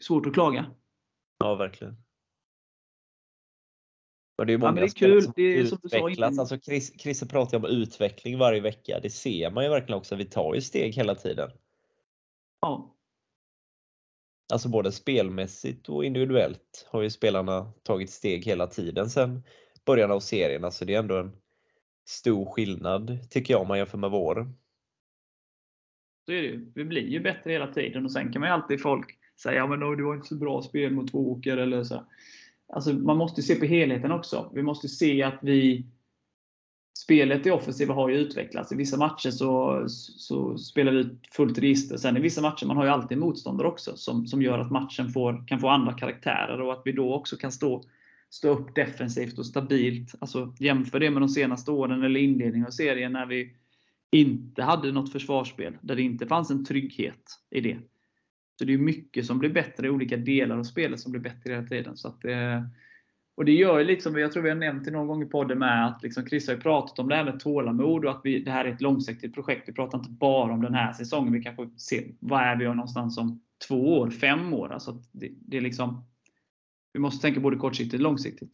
Svårt 0.02 0.26
att 0.26 0.34
klaga. 0.34 0.74
Ja, 1.38 1.54
verkligen. 1.54 1.96
Och 4.38 4.46
det 4.46 4.52
är 4.52 4.58
många 4.58 4.68
ja, 4.68 4.72
men 4.72 4.80
det 4.80 4.86
är 4.86 4.94
kul. 4.94 5.22
Som 5.22 5.32
det 5.36 5.42
är 5.42 5.64
som 5.64 5.78
du 5.82 5.88
sa 5.88 6.10
innan. 6.10 6.40
Alltså 6.40 6.58
Chris, 6.58 7.00
Chris 7.00 7.28
pratar 7.28 7.58
om 7.58 7.64
utveckling 7.64 8.38
varje 8.38 8.60
vecka. 8.60 9.00
Det 9.02 9.10
ser 9.10 9.50
man 9.50 9.64
ju 9.64 9.70
verkligen 9.70 9.98
också. 9.98 10.16
Vi 10.16 10.24
tar 10.24 10.54
ju 10.54 10.60
steg 10.60 10.94
hela 10.94 11.14
tiden. 11.14 11.50
Ja. 12.60 12.96
Alltså 14.52 14.68
både 14.68 14.92
spelmässigt 14.92 15.88
och 15.88 16.04
individuellt 16.04 16.86
har 16.90 17.02
ju 17.02 17.10
spelarna 17.10 17.72
tagit 17.82 18.10
steg 18.10 18.44
hela 18.44 18.66
tiden 18.66 19.10
sedan 19.10 19.42
början 19.84 20.10
av 20.10 20.20
serien. 20.20 20.64
Alltså 20.64 20.84
det 20.84 20.94
är 20.94 20.98
ändå 20.98 21.16
en 21.16 21.36
stor 22.04 22.44
skillnad 22.44 23.30
tycker 23.30 23.54
jag 23.54 23.60
om 23.60 23.68
man 23.68 23.78
jämför 23.78 23.98
med 23.98 24.10
vår. 24.10 24.52
Så 26.30 26.34
är 26.34 26.42
det 26.42 26.48
ju. 26.48 26.66
Vi 26.74 26.84
blir 26.84 27.08
ju 27.08 27.20
bättre 27.20 27.52
hela 27.52 27.66
tiden 27.66 28.04
och 28.04 28.12
sen 28.12 28.32
kan 28.32 28.40
man 28.40 28.48
ju 28.48 28.54
alltid 28.54 28.82
folk 28.82 29.18
säga 29.42 29.56
ja, 29.56 29.66
men 29.66 29.80
det 29.80 30.02
var 30.02 30.14
inte 30.14 30.28
så 30.28 30.34
bra 30.34 30.62
spel 30.62 30.92
mot 30.92 31.14
Walker 31.14 31.56
eller 31.56 31.84
så. 31.84 32.06
Alltså, 32.72 32.92
man 32.92 33.16
måste 33.16 33.42
se 33.42 33.54
på 33.54 33.64
helheten 33.64 34.12
också. 34.12 34.50
Vi 34.54 34.62
måste 34.62 34.88
se 34.88 35.22
att 35.22 35.38
vi 35.42 35.86
Spelet 36.98 37.46
i 37.46 37.50
offensiva 37.50 37.94
har 37.94 38.08
ju 38.08 38.16
utvecklats. 38.16 38.72
I 38.72 38.76
vissa 38.76 38.96
matcher 38.96 39.30
så, 39.30 39.84
så 39.88 40.58
spelar 40.58 40.92
vi 40.92 41.08
fullt 41.32 41.58
register. 41.58 41.96
Sen 41.96 42.16
i 42.16 42.20
vissa 42.20 42.42
matcher 42.42 42.66
man 42.66 42.76
har 42.76 42.84
ju 42.84 42.90
alltid 42.90 43.18
motståndare 43.18 43.68
också 43.68 43.96
som, 43.96 44.26
som 44.26 44.42
gör 44.42 44.58
att 44.58 44.70
matchen 44.70 45.08
får, 45.08 45.46
kan 45.46 45.60
få 45.60 45.68
andra 45.68 45.92
karaktärer 45.92 46.60
och 46.60 46.72
att 46.72 46.82
vi 46.84 46.92
då 46.92 47.14
också 47.14 47.36
kan 47.36 47.52
stå, 47.52 47.82
stå 48.30 48.48
upp 48.48 48.74
defensivt 48.74 49.38
och 49.38 49.46
stabilt. 49.46 50.14
Alltså, 50.18 50.54
jämför 50.58 51.00
det 51.00 51.10
med 51.10 51.22
de 51.22 51.28
senaste 51.28 51.70
åren 51.70 52.02
eller 52.02 52.20
inledningen 52.20 52.66
av 52.66 52.70
serien 52.70 53.12
när 53.12 53.26
vi 53.26 53.54
inte 54.10 54.62
hade 54.62 54.92
något 54.92 55.12
försvarsspel, 55.12 55.76
där 55.80 55.96
det 55.96 56.02
inte 56.02 56.26
fanns 56.26 56.50
en 56.50 56.64
trygghet 56.64 57.22
i 57.50 57.60
det. 57.60 57.78
Så 58.58 58.64
det 58.64 58.74
är 58.74 58.78
mycket 58.78 59.26
som 59.26 59.38
blir 59.38 59.50
bättre 59.50 59.86
i 59.86 59.90
olika 59.90 60.16
delar 60.16 60.58
av 60.58 60.64
spelet 60.64 61.00
som 61.00 61.12
blir 61.12 61.22
bättre 61.22 61.52
hela 61.52 61.66
tiden. 61.66 61.96
Så 61.96 62.08
att, 62.08 62.24
eh, 62.24 62.62
och 63.34 63.44
det 63.44 63.52
gör 63.52 63.78
ju 63.78 63.84
liksom, 63.84 64.18
jag 64.18 64.32
tror 64.32 64.42
vi 64.42 64.48
har 64.48 64.56
nämnt 64.56 64.84
det 64.84 64.90
någon 64.90 65.06
gång 65.06 65.22
i 65.22 65.26
podden 65.26 65.58
med, 65.58 65.86
att 65.86 66.02
liksom 66.02 66.26
Chris 66.26 66.46
har 66.48 66.54
ju 66.54 66.60
pratat 66.60 66.98
om 66.98 67.08
det 67.08 67.14
här 67.16 67.24
med 67.24 67.40
tålamod 67.40 68.04
och 68.04 68.10
att 68.10 68.20
vi, 68.24 68.42
det 68.42 68.50
här 68.50 68.64
är 68.64 68.72
ett 68.72 68.80
långsiktigt 68.80 69.34
projekt. 69.34 69.68
Vi 69.68 69.72
pratar 69.72 69.98
inte 69.98 70.10
bara 70.10 70.52
om 70.52 70.62
den 70.62 70.74
här 70.74 70.92
säsongen. 70.92 71.32
Vi 71.32 71.42
kanske 71.42 71.68
ser, 71.78 72.04
vad 72.18 72.40
är 72.40 72.56
vi 72.56 72.64
någonstans 72.64 73.18
om 73.18 73.42
två 73.68 73.98
år, 73.98 74.10
fem 74.10 74.54
år? 74.54 74.72
Alltså 74.72 75.02
det, 75.12 75.30
det 75.40 75.56
är 75.56 75.60
liksom, 75.60 76.04
vi 76.92 77.00
måste 77.00 77.22
tänka 77.22 77.40
både 77.40 77.56
kortsiktigt 77.56 77.94
och 77.94 78.00
långsiktigt. 78.00 78.52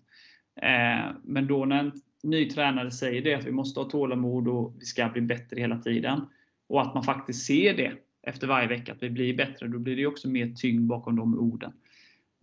Eh, 0.62 1.14
men 1.24 1.46
då 1.46 1.64
när 1.64 1.78
en 1.78 1.92
ny 2.26 2.50
tränare 2.50 2.90
säger 2.90 3.22
det, 3.22 3.34
att 3.34 3.44
vi 3.44 3.52
måste 3.52 3.80
ha 3.80 3.90
tålamod 3.90 4.48
och 4.48 4.74
vi 4.78 4.84
ska 4.84 5.08
bli 5.08 5.20
bättre 5.20 5.60
hela 5.60 5.78
tiden. 5.78 6.20
Och 6.68 6.82
att 6.82 6.94
man 6.94 7.02
faktiskt 7.02 7.46
ser 7.46 7.76
det 7.76 7.92
efter 8.22 8.46
varje 8.46 8.68
vecka, 8.68 8.92
att 8.92 9.02
vi 9.02 9.10
blir 9.10 9.36
bättre. 9.36 9.68
Då 9.68 9.78
blir 9.78 9.96
det 9.96 10.06
också 10.06 10.28
mer 10.28 10.54
tyngd 10.56 10.86
bakom 10.86 11.16
de 11.16 11.38
orden. 11.38 11.72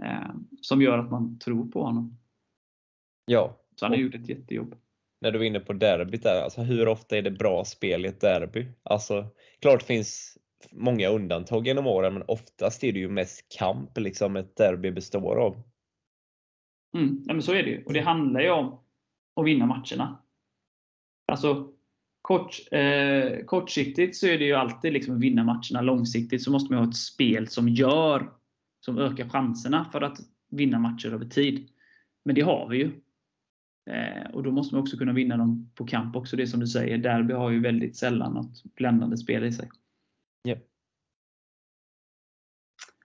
Eh, 0.03 0.35
som 0.61 0.81
gör 0.81 0.97
att 0.97 1.11
man 1.11 1.39
tror 1.39 1.65
på 1.65 1.83
honom. 1.83 2.17
Ja. 3.25 3.59
Så 3.75 3.85
han 3.85 3.91
har 3.91 3.99
gjort 3.99 4.15
ett 4.15 4.29
jättejobb. 4.29 4.75
När 5.21 5.31
du 5.31 5.39
är 5.39 5.43
inne 5.43 5.59
på 5.59 5.73
derbyt 5.73 6.23
där, 6.23 6.41
alltså 6.41 6.61
hur 6.61 6.87
ofta 6.87 7.17
är 7.17 7.21
det 7.21 7.31
bra 7.31 7.65
spel 7.65 8.05
i 8.05 8.09
ett 8.09 8.21
derby? 8.21 8.67
Alltså, 8.83 9.27
klart 9.61 9.79
det 9.79 9.85
finns 9.85 10.37
många 10.71 11.09
undantag 11.09 11.67
genom 11.67 11.87
åren, 11.87 12.13
men 12.13 12.23
oftast 12.27 12.83
är 12.83 12.91
det 12.91 12.99
ju 12.99 13.09
mest 13.09 13.57
kamp 13.57 13.97
liksom 13.97 14.35
ett 14.35 14.55
derby 14.55 14.91
består 14.91 15.35
av. 15.35 15.61
Mm, 16.97 17.23
ja, 17.25 17.33
men 17.33 17.41
så 17.41 17.53
är 17.53 17.63
det 17.63 17.69
ju. 17.69 17.83
Och 17.83 17.93
det 17.93 18.01
handlar 18.01 18.41
ju 18.41 18.49
om 18.49 18.79
att 19.35 19.45
vinna 19.45 19.65
matcherna. 19.65 20.19
Alltså, 21.27 21.73
kort, 22.21 22.55
eh, 22.71 23.45
kortsiktigt 23.45 24.15
så 24.15 24.27
är 24.27 24.39
det 24.39 24.45
ju 24.45 24.53
alltid 24.53 24.93
liksom 24.93 25.15
att 25.15 25.21
vinna 25.21 25.43
matcherna. 25.43 25.81
Långsiktigt 25.81 26.43
så 26.43 26.51
måste 26.51 26.73
man 26.73 26.83
ha 26.83 26.89
ett 26.89 26.97
spel 26.97 27.47
som 27.47 27.69
gör, 27.69 28.33
som 28.79 28.97
ökar 28.97 29.29
chanserna 29.29 29.89
för 29.91 30.01
att 30.01 30.17
vinna 30.49 30.79
matcher 30.79 31.13
över 31.13 31.25
tid. 31.25 31.69
Men 32.25 32.35
det 32.35 32.41
har 32.41 32.69
vi 32.69 32.77
ju. 32.77 32.91
Eh, 33.89 34.31
och 34.33 34.43
då 34.43 34.51
måste 34.51 34.75
man 34.75 34.81
också 34.81 34.97
kunna 34.97 35.13
vinna 35.13 35.37
dem 35.37 35.71
på 35.75 35.85
kamp 35.85 36.15
också. 36.15 36.35
Det 36.35 36.47
som 36.47 36.59
du 36.59 36.67
säger, 36.67 36.97
derby 36.97 37.33
har 37.33 37.49
ju 37.49 37.59
väldigt 37.59 37.95
sällan 37.95 38.33
något 38.33 38.63
bländande 38.75 39.17
spel 39.17 39.43
i 39.43 39.51
sig. 39.51 39.69
Yeah. 40.47 40.59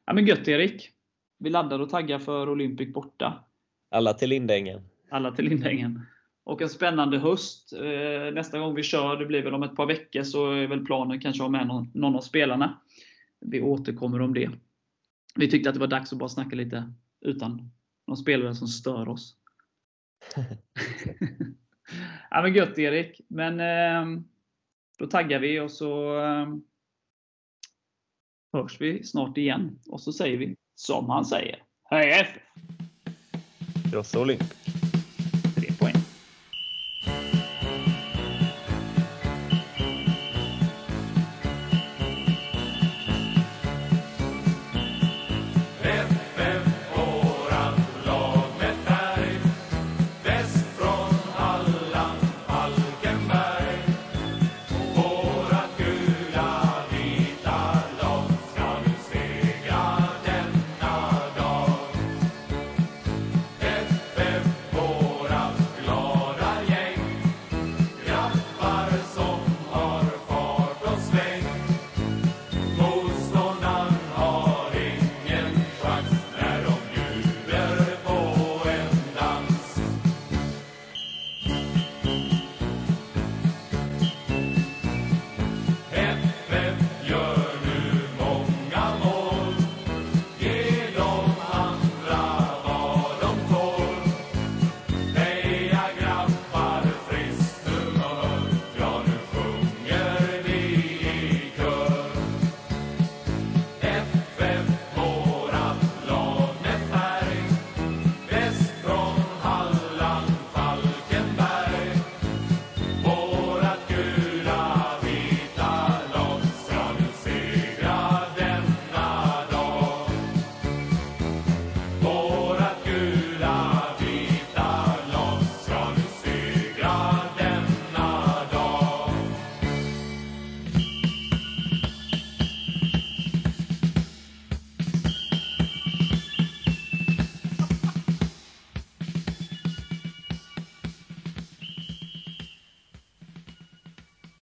Ja, 0.07 0.13
men 0.13 0.27
gött 0.27 0.49
Erik! 0.49 0.91
Vi 1.39 1.51
laddar 1.51 1.79
och 1.79 1.91
taggar 1.91 2.19
för 2.19 2.49
Olympic 2.49 2.95
borta. 2.95 3.45
Alla 3.91 4.15
till 4.15 4.29
Lindängen. 4.29 4.81
Alla 5.11 5.33
till 5.33 5.45
Lindängen 5.45 6.07
och 6.49 6.63
en 6.63 6.69
spännande 6.69 7.19
höst. 7.19 7.73
Eh, 7.73 8.35
nästa 8.35 8.59
gång 8.59 8.75
vi 8.75 8.83
kör, 8.83 9.17
det 9.17 9.27
blir 9.27 9.43
väl 9.43 9.55
om 9.55 9.63
ett 9.63 9.77
par 9.77 9.87
veckor, 9.87 10.23
så 10.23 10.53
är 10.53 10.67
väl 10.67 10.87
planen 10.87 11.21
kanske 11.21 11.43
att 11.43 11.45
ha 11.45 11.59
med 11.59 11.67
någon, 11.67 11.91
någon 11.95 12.17
av 12.17 12.21
spelarna. 12.21 12.81
Vi 13.41 13.61
återkommer 13.61 14.21
om 14.21 14.35
det. 14.35 14.51
Vi 15.35 15.51
tyckte 15.51 15.69
att 15.69 15.75
det 15.75 15.81
var 15.81 15.87
dags 15.87 16.13
att 16.13 16.19
bara 16.19 16.29
snacka 16.29 16.57
lite 16.57 16.93
utan 17.21 17.71
någon 18.07 18.17
spelare 18.17 18.55
som 18.55 18.69
stör 18.69 19.09
oss. 19.09 19.37
ja, 22.31 22.43
men 22.43 22.55
gött 22.55 22.79
Erik! 22.79 23.21
Men 23.29 23.61
ehm, 23.61 24.25
då 24.99 25.07
taggar 25.07 25.39
vi 25.39 25.61
och 25.61 25.71
så 25.71 26.19
ehm, 26.19 26.63
hörs 28.53 28.81
vi 28.81 29.05
snart 29.05 29.39
igen. 29.39 29.79
Och 29.87 30.01
så 30.01 30.13
säger 30.13 30.39
vi 30.39 30.57
som 30.75 31.11
han 31.11 31.25
säger. 31.25 31.63
Hej 31.85 32.11
FF! 32.11 32.43
Krossa 33.93 34.21
Olymp! 34.21 34.78